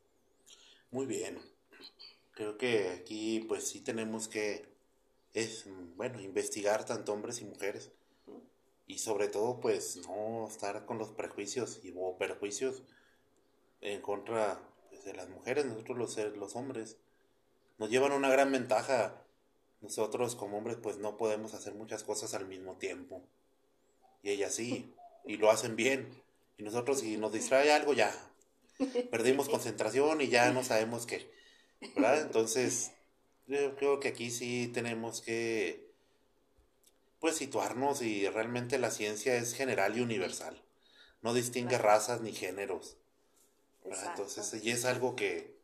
Muy 0.91 1.05
bien. 1.05 1.41
Creo 2.31 2.57
que 2.57 2.87
aquí, 2.87 3.41
pues 3.49 3.67
sí 3.67 3.81
tenemos 3.81 4.29
que, 4.29 4.65
es, 5.33 5.65
bueno, 5.97 6.21
investigar 6.21 6.85
tanto 6.85 7.11
hombres 7.11 7.41
y 7.41 7.45
mujeres 7.45 7.91
y 8.87 8.99
sobre 8.99 9.27
todo 9.27 9.59
pues 9.59 9.97
no 10.07 10.47
estar 10.47 10.85
con 10.85 10.97
los 10.97 11.11
prejuicios 11.11 11.81
y 11.83 11.93
o 11.95 12.17
perjuicios 12.17 12.83
en 13.81 14.01
contra 14.01 14.59
de 15.05 15.13
las 15.13 15.29
mujeres, 15.29 15.65
nosotros 15.65 15.97
los, 15.97 16.17
los 16.35 16.55
hombres. 16.55 16.97
Nos 17.77 17.89
llevan 17.89 18.11
una 18.11 18.29
gran 18.29 18.51
ventaja. 18.51 19.23
Nosotros 19.81 20.35
como 20.35 20.57
hombres 20.57 20.77
pues 20.81 20.97
no 20.97 21.17
podemos 21.17 21.53
hacer 21.53 21.75
muchas 21.75 22.03
cosas 22.03 22.33
al 22.33 22.47
mismo 22.47 22.77
tiempo. 22.77 23.21
Y 24.23 24.31
ellas 24.31 24.55
sí, 24.55 24.93
y 25.25 25.37
lo 25.37 25.51
hacen 25.51 25.75
bien. 25.75 26.09
Y 26.57 26.63
nosotros 26.63 27.01
si 27.01 27.17
nos 27.17 27.31
distrae 27.31 27.71
algo 27.71 27.93
ya 27.93 28.11
perdimos 29.11 29.49
concentración 29.49 30.21
y 30.21 30.27
ya 30.27 30.51
no 30.51 30.63
sabemos 30.63 31.05
qué. 31.05 31.29
Entonces, 31.81 32.91
yo 33.47 33.75
creo 33.75 33.99
que 33.99 34.09
aquí 34.09 34.31
sí 34.31 34.69
tenemos 34.73 35.21
que 35.21 35.86
pues 37.19 37.35
situarnos 37.35 38.01
y 38.01 38.27
realmente 38.29 38.77
la 38.77 38.91
ciencia 38.91 39.35
es 39.35 39.53
general 39.53 39.97
y 39.97 40.01
universal. 40.01 40.61
No 41.21 41.33
distingue 41.33 41.77
razas 41.77 42.21
ni 42.21 42.31
géneros. 42.31 42.97
Entonces, 43.83 44.63
y 44.63 44.71
es 44.71 44.85
algo 44.85 45.15
que, 45.15 45.57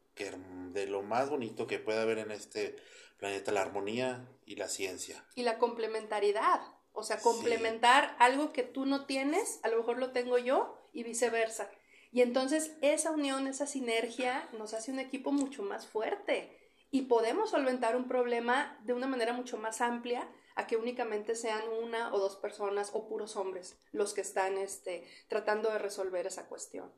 de 0.72 0.88
lo 0.88 1.02
más 1.02 1.30
bonito 1.30 1.68
que 1.68 1.80
puede 1.80 2.02
haber 2.02 2.20
en 2.20 2.32
este 2.32 2.76
planeta, 3.18 3.52
la 3.52 3.62
armonía 3.62 4.28
y 4.46 4.56
la 4.56 4.68
ciencia. 4.68 5.24
Y 5.36 5.44
la 5.44 5.60
complementariedad. 5.60 6.62
O 6.94 7.04
sea, 7.04 7.20
complementar 7.20 8.16
algo 8.20 8.54
que 8.54 8.64
tú 8.64 8.86
no 8.86 9.06
tienes, 9.06 9.60
a 9.64 9.70
lo 9.70 9.78
mejor 9.78 9.98
lo 9.98 10.12
tengo 10.12 10.38
yo 10.38 10.78
y 10.94 11.04
viceversa. 11.04 11.70
Y 12.12 12.22
entonces 12.22 12.74
esa 12.82 13.10
unión, 13.10 13.48
esa 13.48 13.66
sinergia 13.66 14.48
nos 14.54 14.76
hace 14.76 14.92
un 14.92 15.00
equipo 15.00 15.32
mucho 15.32 15.64
más 15.64 15.88
fuerte 15.88 16.56
y 16.92 17.04
podemos 17.04 17.50
solventar 17.50 17.96
un 17.96 18.08
problema 18.08 18.80
de 18.84 18.94
una 18.94 19.08
manera 19.08 19.34
mucho 19.34 19.58
más 19.58 19.82
amplia 19.82 20.30
a 20.56 20.68
que 20.68 20.78
únicamente 20.78 21.36
sean 21.36 21.64
una 21.82 22.14
o 22.14 22.20
dos 22.20 22.36
personas 22.36 22.92
o 22.94 23.08
puros 23.08 23.36
hombres 23.36 23.78
los 23.92 24.14
que 24.14 24.22
están 24.22 24.58
este, 24.58 25.08
tratando 25.28 25.72
de 25.72 25.80
resolver 25.80 26.28
esa 26.28 26.48
cuestión. 26.48 26.92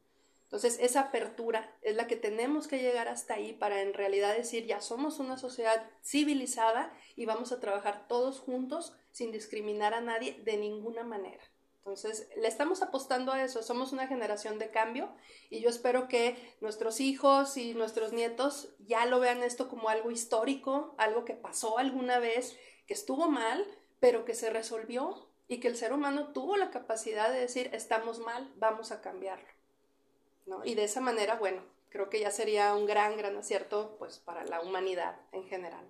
Entonces, 0.44 0.78
esa 0.80 1.02
apertura 1.02 1.76
es 1.82 1.96
la 1.96 2.08
que 2.08 2.16
tenemos 2.16 2.68
que 2.68 2.80
llegar 2.80 3.08
hasta 3.08 3.34
ahí 3.34 3.54
para 3.54 3.82
en 3.82 3.94
realidad 3.94 4.36
decir, 4.36 4.66
ya 4.66 4.80
somos 4.80 5.20
una 5.20 5.38
sociedad 5.38 5.90
civilizada 6.04 6.94
y 7.16 7.26
vamos 7.26 7.52
a 7.52 7.60
trabajar 7.60 8.08
todos 8.08 8.40
juntos 8.40 8.94
sin 9.12 9.32
discriminar 9.32 9.94
a 9.94 10.02
nadie 10.02 10.42
de 10.44 10.58
ninguna 10.58 11.04
manera. 11.04 11.44
Entonces, 11.86 12.28
le 12.36 12.48
estamos 12.48 12.82
apostando 12.82 13.32
a 13.32 13.44
eso, 13.44 13.62
somos 13.62 13.92
una 13.92 14.08
generación 14.08 14.58
de 14.58 14.72
cambio 14.72 15.16
y 15.52 15.60
yo 15.60 15.70
espero 15.70 16.08
que 16.08 16.36
nuestros 16.60 17.00
hijos 17.00 17.58
y 17.58 17.76
nuestros 17.76 18.12
nietos 18.12 18.70
ya 18.80 19.06
lo 19.06 19.20
vean 19.20 19.44
esto 19.44 19.70
como 19.70 19.90
algo 19.90 20.10
histórico, 20.10 20.96
algo 20.98 21.26
que 21.26 21.36
pasó 21.36 21.78
alguna 21.78 22.18
vez, 22.18 22.58
que 22.88 22.96
estuvo 22.96 23.30
mal, 23.30 23.64
pero 24.00 24.26
que 24.26 24.34
se 24.34 24.50
resolvió 24.50 25.30
y 25.48 25.60
que 25.60 25.68
el 25.68 25.78
ser 25.78 25.94
humano 25.94 26.34
tuvo 26.34 26.58
la 26.58 26.72
capacidad 26.72 27.32
de 27.32 27.42
decir, 27.42 27.70
estamos 27.72 28.18
mal, 28.18 28.52
vamos 28.56 28.92
a 28.92 29.02
cambiarlo. 29.02 29.48
Y 30.64 30.74
de 30.74 30.86
esa 30.86 31.02
manera, 31.02 31.36
bueno, 31.36 31.62
creo 31.90 32.10
que 32.10 32.20
ya 32.20 32.32
sería 32.32 32.74
un 32.74 32.88
gran, 32.88 33.16
gran 33.16 33.38
acierto 33.38 33.96
pues 34.00 34.18
para 34.18 34.44
la 34.46 34.60
humanidad 34.62 35.20
en 35.34 35.44
general. 35.44 35.88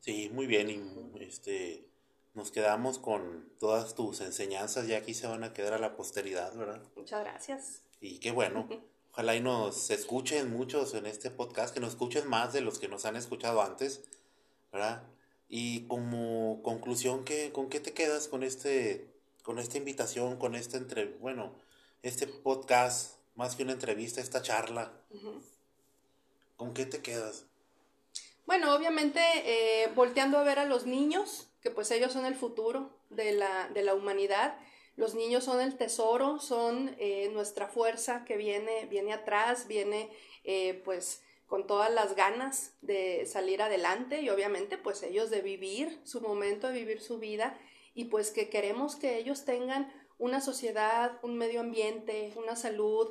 Sí, 0.00 0.28
muy 0.34 0.46
bien, 0.46 0.68
y 0.68 1.24
este 1.24 1.87
nos 2.34 2.50
quedamos 2.50 2.98
con 2.98 3.50
todas 3.58 3.94
tus 3.94 4.20
enseñanzas, 4.20 4.86
ya 4.86 4.98
aquí 4.98 5.14
se 5.14 5.26
van 5.26 5.44
a 5.44 5.52
quedar 5.52 5.74
a 5.74 5.78
la 5.78 5.96
posteridad, 5.96 6.54
¿verdad? 6.54 6.82
Muchas 6.96 7.20
gracias. 7.20 7.82
Y 8.00 8.18
qué 8.18 8.30
bueno. 8.30 8.68
Ojalá 9.12 9.34
y 9.34 9.40
nos 9.40 9.90
escuchen 9.90 10.50
muchos 10.50 10.94
en 10.94 11.06
este 11.06 11.30
podcast, 11.30 11.74
que 11.74 11.80
nos 11.80 11.90
escuchen 11.90 12.28
más 12.28 12.52
de 12.52 12.60
los 12.60 12.78
que 12.78 12.88
nos 12.88 13.04
han 13.04 13.16
escuchado 13.16 13.62
antes, 13.62 14.04
¿verdad? 14.72 15.02
Y 15.48 15.86
como 15.88 16.62
conclusión, 16.62 17.24
¿qué, 17.24 17.50
¿con 17.52 17.68
qué 17.68 17.80
te 17.80 17.94
quedas 17.94 18.28
con 18.28 18.42
este, 18.42 19.10
con 19.42 19.58
esta 19.58 19.78
invitación, 19.78 20.36
con 20.36 20.54
este 20.54 20.76
entre, 20.76 21.06
bueno, 21.06 21.52
este 22.02 22.26
podcast 22.26 23.18
más 23.38 23.54
que 23.54 23.62
una 23.62 23.72
entrevista, 23.72 24.20
esta 24.20 24.42
charla. 24.42 24.92
¿Con 26.56 26.74
qué 26.74 26.86
te 26.86 27.00
quedas? 27.00 27.46
Bueno, 28.46 28.74
obviamente 28.74 29.20
eh, 29.44 29.92
volteando 29.94 30.38
a 30.38 30.42
ver 30.42 30.58
a 30.58 30.64
los 30.64 30.86
niños, 30.86 31.47
que 31.60 31.70
pues 31.70 31.90
ellos 31.90 32.12
son 32.12 32.26
el 32.26 32.34
futuro 32.34 32.90
de 33.10 33.32
la, 33.32 33.68
de 33.68 33.82
la 33.82 33.94
humanidad. 33.94 34.58
Los 34.96 35.14
niños 35.14 35.44
son 35.44 35.60
el 35.60 35.76
tesoro, 35.76 36.38
son 36.40 36.94
eh, 36.98 37.30
nuestra 37.32 37.68
fuerza 37.68 38.24
que 38.24 38.36
viene, 38.36 38.86
viene 38.86 39.12
atrás, 39.12 39.68
viene 39.68 40.10
eh, 40.44 40.80
pues 40.84 41.22
con 41.46 41.66
todas 41.66 41.90
las 41.92 42.14
ganas 42.14 42.74
de 42.82 43.24
salir 43.26 43.62
adelante 43.62 44.20
y 44.20 44.28
obviamente 44.28 44.76
pues 44.76 45.02
ellos 45.02 45.30
de 45.30 45.40
vivir 45.40 46.00
su 46.04 46.20
momento, 46.20 46.68
de 46.68 46.74
vivir 46.74 47.00
su 47.00 47.18
vida 47.18 47.58
y 47.94 48.06
pues 48.06 48.30
que 48.30 48.50
queremos 48.50 48.96
que 48.96 49.16
ellos 49.16 49.44
tengan 49.44 49.92
una 50.18 50.40
sociedad, 50.40 51.18
un 51.22 51.36
medio 51.36 51.60
ambiente, 51.60 52.32
una 52.36 52.54
salud, 52.54 53.08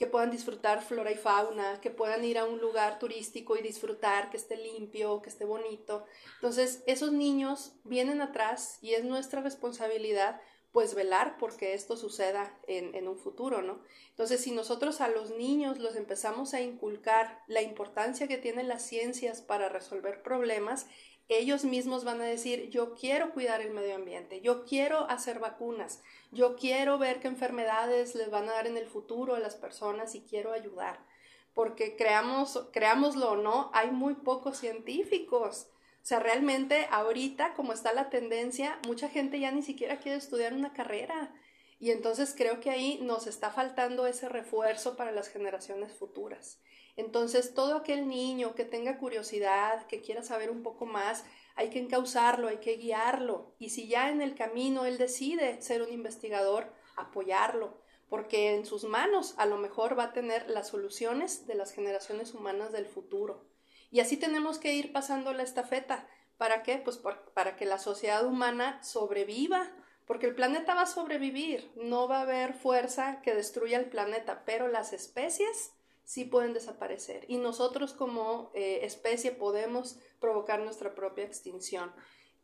que 0.00 0.06
puedan 0.06 0.30
disfrutar 0.30 0.82
flora 0.82 1.12
y 1.12 1.14
fauna, 1.14 1.78
que 1.82 1.90
puedan 1.90 2.24
ir 2.24 2.38
a 2.38 2.46
un 2.46 2.58
lugar 2.58 2.98
turístico 2.98 3.58
y 3.58 3.60
disfrutar, 3.60 4.30
que 4.30 4.38
esté 4.38 4.56
limpio, 4.56 5.20
que 5.20 5.28
esté 5.28 5.44
bonito. 5.44 6.06
Entonces, 6.36 6.82
esos 6.86 7.12
niños 7.12 7.74
vienen 7.84 8.22
atrás 8.22 8.78
y 8.80 8.94
es 8.94 9.04
nuestra 9.04 9.42
responsabilidad 9.42 10.40
pues 10.72 10.94
velar 10.94 11.36
porque 11.38 11.74
esto 11.74 11.98
suceda 11.98 12.58
en, 12.66 12.94
en, 12.94 13.08
un 13.08 13.18
futuro, 13.18 13.60
¿no? 13.60 13.82
Entonces, 14.08 14.40
si 14.40 14.52
nosotros 14.52 15.02
a 15.02 15.08
los 15.08 15.32
niños 15.32 15.78
los 15.78 15.96
empezamos 15.96 16.54
a 16.54 16.62
inculcar 16.62 17.42
la 17.46 17.60
importancia 17.60 18.26
que 18.26 18.38
tienen 18.38 18.68
las 18.68 18.82
ciencias 18.82 19.42
para 19.42 19.68
resolver 19.68 20.22
problemas, 20.22 20.86
ellos 21.30 21.64
mismos 21.64 22.02
van 22.02 22.20
a 22.20 22.24
decir, 22.24 22.70
yo 22.70 22.94
quiero 22.94 23.32
cuidar 23.32 23.60
el 23.60 23.70
medio 23.70 23.94
ambiente, 23.94 24.40
yo 24.40 24.64
quiero 24.64 25.08
hacer 25.08 25.38
vacunas, 25.38 26.02
yo 26.32 26.56
quiero 26.56 26.98
ver 26.98 27.20
qué 27.20 27.28
enfermedades 27.28 28.16
les 28.16 28.30
van 28.30 28.48
a 28.48 28.52
dar 28.52 28.66
en 28.66 28.76
el 28.76 28.86
futuro 28.86 29.36
a 29.36 29.40
las 29.40 29.54
personas 29.54 30.16
y 30.16 30.22
quiero 30.22 30.52
ayudar. 30.52 31.06
Porque 31.54 31.96
creamos, 31.96 32.68
creámoslo 32.72 33.30
o 33.30 33.36
no, 33.36 33.70
hay 33.74 33.92
muy 33.92 34.14
pocos 34.14 34.58
científicos. 34.58 35.68
O 36.02 36.06
sea, 36.06 36.18
realmente 36.18 36.88
ahorita, 36.90 37.54
como 37.54 37.72
está 37.72 37.92
la 37.92 38.10
tendencia, 38.10 38.80
mucha 38.86 39.08
gente 39.08 39.38
ya 39.38 39.52
ni 39.52 39.62
siquiera 39.62 40.00
quiere 40.00 40.18
estudiar 40.18 40.52
una 40.52 40.72
carrera. 40.72 41.32
Y 41.78 41.92
entonces 41.92 42.34
creo 42.36 42.60
que 42.60 42.70
ahí 42.70 42.98
nos 43.02 43.26
está 43.26 43.50
faltando 43.50 44.06
ese 44.06 44.28
refuerzo 44.28 44.96
para 44.96 45.12
las 45.12 45.28
generaciones 45.28 45.92
futuras. 45.92 46.60
Entonces, 47.00 47.54
todo 47.54 47.76
aquel 47.76 48.08
niño 48.08 48.54
que 48.54 48.66
tenga 48.66 48.98
curiosidad, 48.98 49.86
que 49.86 50.02
quiera 50.02 50.22
saber 50.22 50.50
un 50.50 50.62
poco 50.62 50.84
más, 50.84 51.24
hay 51.56 51.70
que 51.70 51.78
encauzarlo, 51.78 52.48
hay 52.48 52.58
que 52.58 52.76
guiarlo. 52.76 53.54
Y 53.58 53.70
si 53.70 53.88
ya 53.88 54.10
en 54.10 54.20
el 54.20 54.34
camino 54.34 54.84
él 54.84 54.98
decide 54.98 55.62
ser 55.62 55.80
un 55.80 55.92
investigador, 55.92 56.70
apoyarlo, 56.96 57.78
porque 58.10 58.54
en 58.54 58.66
sus 58.66 58.84
manos 58.84 59.34
a 59.38 59.46
lo 59.46 59.56
mejor 59.56 59.98
va 59.98 60.04
a 60.04 60.12
tener 60.12 60.50
las 60.50 60.68
soluciones 60.68 61.46
de 61.46 61.54
las 61.54 61.72
generaciones 61.72 62.34
humanas 62.34 62.70
del 62.70 62.86
futuro. 62.86 63.46
Y 63.90 64.00
así 64.00 64.18
tenemos 64.18 64.58
que 64.58 64.74
ir 64.74 64.92
pasando 64.92 65.32
la 65.32 65.42
estafeta. 65.42 66.06
¿Para 66.36 66.62
qué? 66.62 66.76
Pues 66.76 67.00
para 67.32 67.56
que 67.56 67.64
la 67.64 67.78
sociedad 67.78 68.26
humana 68.26 68.82
sobreviva, 68.82 69.70
porque 70.06 70.26
el 70.26 70.34
planeta 70.34 70.74
va 70.74 70.82
a 70.82 70.86
sobrevivir, 70.86 71.70
no 71.76 72.08
va 72.08 72.18
a 72.18 72.22
haber 72.22 72.52
fuerza 72.52 73.22
que 73.22 73.34
destruya 73.34 73.78
el 73.78 73.86
planeta, 73.86 74.42
pero 74.44 74.68
las 74.68 74.92
especies 74.92 75.72
sí 76.10 76.24
pueden 76.24 76.54
desaparecer 76.54 77.24
y 77.28 77.36
nosotros 77.36 77.92
como 77.92 78.50
eh, 78.52 78.80
especie 78.82 79.30
podemos 79.30 79.96
provocar 80.18 80.58
nuestra 80.58 80.92
propia 80.96 81.24
extinción. 81.24 81.92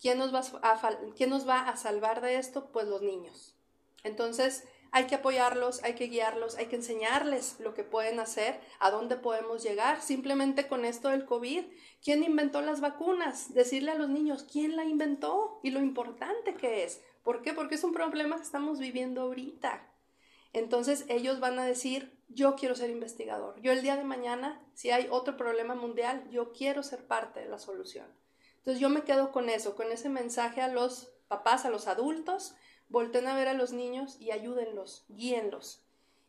¿Quién 0.00 0.18
nos, 0.18 0.32
va 0.32 0.38
a, 0.62 0.98
¿Quién 1.16 1.30
nos 1.30 1.48
va 1.48 1.68
a 1.68 1.76
salvar 1.76 2.20
de 2.20 2.38
esto? 2.38 2.70
Pues 2.70 2.86
los 2.86 3.02
niños. 3.02 3.56
Entonces, 4.04 4.68
hay 4.92 5.08
que 5.08 5.16
apoyarlos, 5.16 5.82
hay 5.82 5.94
que 5.94 6.06
guiarlos, 6.06 6.54
hay 6.54 6.66
que 6.66 6.76
enseñarles 6.76 7.58
lo 7.58 7.74
que 7.74 7.82
pueden 7.82 8.20
hacer, 8.20 8.60
a 8.78 8.92
dónde 8.92 9.16
podemos 9.16 9.64
llegar. 9.64 10.00
Simplemente 10.00 10.68
con 10.68 10.84
esto 10.84 11.08
del 11.08 11.24
COVID, 11.26 11.64
¿quién 12.04 12.22
inventó 12.22 12.60
las 12.60 12.80
vacunas? 12.80 13.52
Decirle 13.52 13.90
a 13.90 13.96
los 13.96 14.08
niños 14.08 14.44
quién 14.44 14.76
la 14.76 14.84
inventó 14.84 15.58
y 15.64 15.72
lo 15.72 15.80
importante 15.80 16.54
que 16.54 16.84
es. 16.84 17.02
¿Por 17.24 17.42
qué? 17.42 17.52
Porque 17.52 17.74
es 17.74 17.82
un 17.82 17.92
problema 17.92 18.36
que 18.36 18.42
estamos 18.42 18.78
viviendo 18.78 19.22
ahorita. 19.22 19.95
Entonces 20.56 21.04
ellos 21.10 21.38
van 21.38 21.58
a 21.58 21.66
decir, 21.66 22.18
yo 22.28 22.56
quiero 22.56 22.74
ser 22.74 22.88
investigador. 22.88 23.60
Yo 23.60 23.72
el 23.72 23.82
día 23.82 23.94
de 23.94 24.04
mañana, 24.04 24.66
si 24.72 24.90
hay 24.90 25.06
otro 25.10 25.36
problema 25.36 25.74
mundial, 25.74 26.26
yo 26.30 26.50
quiero 26.54 26.82
ser 26.82 27.06
parte 27.06 27.40
de 27.40 27.48
la 27.50 27.58
solución. 27.58 28.06
Entonces 28.56 28.80
yo 28.80 28.88
me 28.88 29.02
quedo 29.02 29.32
con 29.32 29.50
eso, 29.50 29.76
con 29.76 29.92
ese 29.92 30.08
mensaje 30.08 30.62
a 30.62 30.68
los 30.68 31.12
papás, 31.28 31.66
a 31.66 31.70
los 31.70 31.88
adultos, 31.88 32.54
volten 32.88 33.26
a 33.26 33.36
ver 33.36 33.48
a 33.48 33.52
los 33.52 33.74
niños 33.74 34.16
y 34.18 34.30
ayúdenlos, 34.30 35.04
guíenlos. 35.08 35.84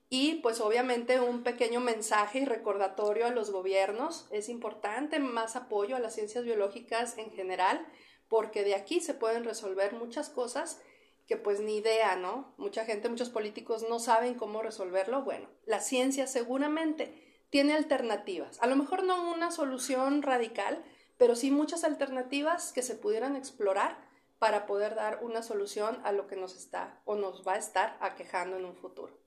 Y 0.10 0.42
pues 0.42 0.60
obviamente 0.60 1.22
un 1.22 1.44
pequeño 1.44 1.80
mensaje 1.80 2.40
y 2.40 2.46
recordatorio 2.46 3.28
a 3.28 3.32
los 3.32 3.50
gobiernos. 3.50 4.28
Es 4.32 4.50
importante 4.50 5.20
más 5.20 5.56
apoyo 5.56 5.96
a 5.96 6.02
las 6.02 6.16
ciencias 6.16 6.44
biológicas 6.44 7.18
en 7.18 7.32
general, 7.32 7.88
porque 8.28 8.66
de 8.66 8.76
aquí 8.76 9.00
se 9.00 9.14
pueden 9.14 9.46
resolver 9.46 9.94
muchas 9.94 10.30
cosas 10.30 10.82
que 11.28 11.36
pues 11.38 11.60
ni 11.60 11.78
idea, 11.78 12.16
¿no? 12.16 12.54
Mucha 12.58 12.86
gente, 12.86 13.10
muchos 13.10 13.30
políticos 13.30 13.86
no 13.90 14.00
saben 14.00 14.36
cómo 14.36 14.62
resolverlo. 14.62 15.24
Bueno, 15.24 15.50
la 15.66 15.82
ciencia 15.82 16.26
seguramente 16.26 17.44
tiene 17.50 17.74
alternativas. 17.74 18.58
A 18.62 18.68
lo 18.68 18.78
mejor 18.78 19.04
no 19.04 19.32
una 19.32 19.52
solución 19.52 20.22
radical, 20.22 20.84
pero 21.18 21.36
sí 21.36 21.52
muchas 21.52 21.84
alternativas 21.84 22.72
que 22.72 22.82
se 22.82 22.96
pudieran 22.96 23.36
explorar 23.36 24.08
para 24.40 24.66
poder 24.66 24.96
dar 24.96 25.20
una 25.22 25.44
solución 25.44 26.00
a 26.04 26.12
lo 26.12 26.28
que 26.28 26.38
nos 26.38 26.56
está 26.56 27.02
o 27.06 27.16
nos 27.16 27.46
va 27.46 27.54
a 27.54 27.58
estar 27.58 27.98
aquejando 28.00 28.58
en 28.58 28.66
un 28.66 28.76
futuro. 28.76 29.18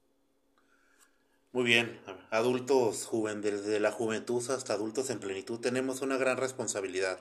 Muy 1.52 1.64
bien, 1.64 2.00
adultos, 2.30 3.06
joven, 3.06 3.42
desde 3.42 3.80
la 3.80 3.90
juventud 3.90 4.48
hasta 4.50 4.72
adultos 4.72 5.10
en 5.10 5.18
plenitud, 5.18 5.58
tenemos 5.58 6.00
una 6.00 6.16
gran 6.16 6.36
responsabilidad 6.36 7.18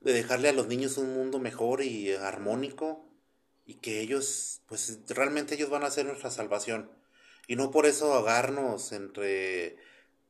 de 0.00 0.12
dejarle 0.12 0.48
a 0.48 0.52
los 0.52 0.68
niños 0.68 0.96
un 0.96 1.12
mundo 1.12 1.40
mejor 1.40 1.82
y 1.82 2.12
armónico 2.12 3.11
y 3.72 3.74
que 3.76 4.00
ellos, 4.00 4.60
pues 4.66 5.00
realmente 5.08 5.54
ellos 5.54 5.70
van 5.70 5.82
a 5.82 5.90
ser 5.90 6.04
nuestra 6.04 6.30
salvación. 6.30 6.90
Y 7.46 7.56
no 7.56 7.70
por 7.70 7.86
eso 7.86 8.12
ahogarnos 8.12 8.92
entre 8.92 9.78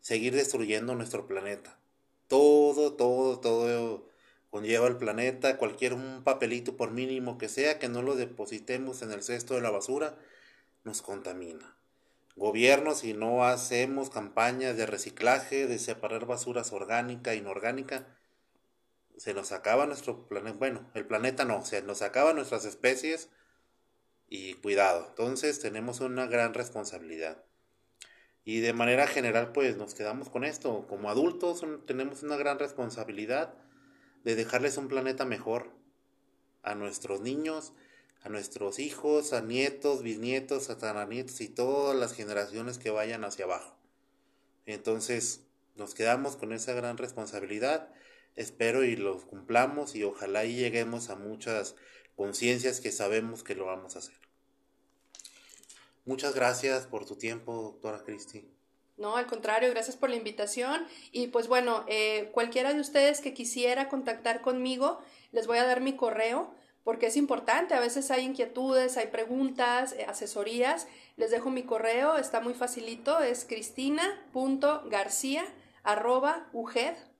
seguir 0.00 0.35
destruyendo 0.35 0.94
nuestro 0.94 1.26
planeta. 1.26 1.76
Todo, 2.28 2.94
todo, 2.94 3.40
todo 3.40 4.09
conlleva 4.50 4.87
el 4.87 4.96
planeta, 4.96 5.59
cualquier 5.59 5.94
un 5.94 6.22
papelito 6.22 6.76
por 6.76 6.92
mínimo 6.92 7.37
que 7.37 7.48
sea, 7.48 7.81
que 7.81 7.88
no 7.88 8.02
lo 8.02 8.14
depositemos 8.14 9.02
en 9.02 9.11
el 9.11 9.24
cesto 9.24 9.55
de 9.55 9.61
la 9.61 9.70
basura, 9.70 10.16
nos 10.85 11.02
contamina. 11.02 11.76
gobierno 12.37 12.94
si 12.94 13.12
no 13.12 13.44
hacemos 13.44 14.09
campañas 14.09 14.76
de 14.76 14.87
reciclaje, 14.87 15.66
de 15.66 15.81
separar 15.81 16.26
basuras 16.26 16.72
orgánica 16.72 17.33
e 17.33 17.37
inorgánica. 17.37 18.07
Se 19.16 19.35
nos 19.35 19.53
acaba 19.53 19.87
nuestro 19.87 20.27
planeta, 20.29 20.57
bueno, 20.59 20.90
el 20.94 21.07
planeta 21.07 21.44
no, 21.44 21.64
se 21.64 21.83
nos 21.83 22.03
acaba 22.03 22.33
nuestras 22.33 22.64
especies 22.64 23.29
y 24.29 24.55
cuidado. 24.55 25.07
Entonces 25.11 25.61
tenemos 25.61 26.01
una 26.01 26.27
gran 26.27 26.55
responsabilidad. 26.55 27.44
Y 28.44 28.61
de 28.61 28.72
manera 28.72 29.07
general, 29.07 29.53
pues 29.53 29.77
nos 29.77 29.94
quedamos 29.94 30.29
con 30.29 30.44
esto. 30.44 30.87
Como 30.88 31.11
adultos 31.11 31.64
tenemos 31.87 32.22
una 32.22 32.37
gran 32.37 32.59
responsabilidad 32.59 33.55
de 34.25 34.35
dejarles 34.35 34.77
un 34.77 34.88
planeta 34.88 35.25
mejor 35.25 35.70
a 36.62 36.75
nuestros 36.75 37.20
niños, 37.20 37.72
a 38.22 38.29
nuestros 38.29 38.79
hijos, 38.79 39.33
a 39.33 39.40
nietos, 39.40 40.03
bisnietos, 40.03 40.70
a 40.70 40.75
tataranietos 40.75 41.40
y 41.40 41.48
todas 41.48 41.96
las 41.96 42.14
generaciones 42.14 42.79
que 42.79 42.90
vayan 42.90 43.25
hacia 43.25 43.44
abajo. 43.44 43.77
Entonces 44.66 45.46
nos 45.75 45.94
quedamos 45.94 46.37
con 46.37 46.53
esa 46.53 46.72
gran 46.72 46.98
responsabilidad. 46.98 47.92
Espero 48.37 48.85
y 48.85 48.97
lo 48.97 49.21
cumplamos 49.21 49.95
y 49.95 50.05
ojalá 50.05 50.45
y 50.45 50.57
lleguemos 50.57 51.11
a 51.11 51.16
muchas 51.16 51.77
conciencias 52.16 52.81
que 52.81 52.90
sabemos 52.90 53.42
que 53.42 53.55
lo 53.55 53.66
vamos 53.66 53.97
a 53.97 54.01
hacer. 54.01 54.14
Muchas 56.05 56.35
gracias 56.35 56.87
por 56.87 57.07
tu 57.07 57.16
tiempo, 57.16 57.55
doctora 57.55 58.03
Cristi. 58.05 58.49
No, 58.97 59.16
al 59.16 59.27
contrario, 59.27 59.71
gracias 59.71 59.97
por 59.97 60.11
la 60.11 60.16
invitación. 60.16 60.87
Y 61.12 61.29
pues 61.29 61.49
bueno, 61.49 61.85
eh, 61.88 62.31
cualquiera 62.33 62.73
de 62.75 62.81
ustedes 62.81 63.21
que 63.21 63.35
quisiera 63.35 63.88
contactar 63.88 64.42
conmigo, 64.42 65.01
les 65.33 65.47
voy 65.47 65.59
a 65.59 65.64
dar 65.64 65.81
mi 65.81 65.97
correo 65.97 66.55
porque 66.85 67.07
es 67.07 67.16
importante. 67.16 67.75
A 67.75 67.81
veces 67.81 68.11
hay 68.11 68.25
inquietudes, 68.25 68.97
hay 68.97 69.09
preguntas, 69.09 69.92
eh, 69.92 70.05
asesorías. 70.05 70.88
Les 71.16 71.31
dejo 71.31 71.51
mi 71.51 71.62
correo, 71.62 72.16
está 72.16 72.40
muy 72.40 72.55
facilito, 72.55 73.21
es 73.21 73.45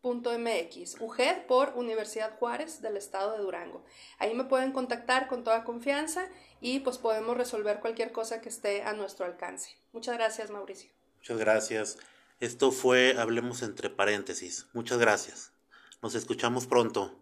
cristina.garcia.uged.mx. 0.03 0.97
UGED 1.01 1.47
por 1.47 1.73
Universidad 1.77 2.37
Juárez 2.39 2.83
del 2.83 2.97
Estado 2.97 3.33
de 3.33 3.39
Durango. 3.39 3.85
Ahí 4.19 4.35
me 4.35 4.45
pueden 4.45 4.73
contactar 4.73 5.29
con 5.29 5.45
toda 5.45 5.65
confianza 5.65 6.29
y 6.61 6.81
pues 6.81 6.99
podemos 6.99 7.37
resolver 7.37 7.81
cualquier 7.81 8.13
cosa 8.13 8.41
que 8.41 8.49
esté 8.49 8.83
a 8.83 8.93
nuestro 8.93 9.27
alcance. 9.27 9.77
Muchas 9.93 10.17
gracias, 10.17 10.51
Mauricio. 10.51 10.91
Muchas 11.19 11.39
gracias. 11.39 11.99
Esto 12.41 12.73
fue 12.73 13.15
Hablemos 13.17 13.63
entre 13.63 13.89
paréntesis. 13.91 14.67
Muchas 14.73 14.99
gracias. 14.99 15.53
Nos 16.03 16.15
escuchamos 16.17 16.67
pronto. 16.67 17.22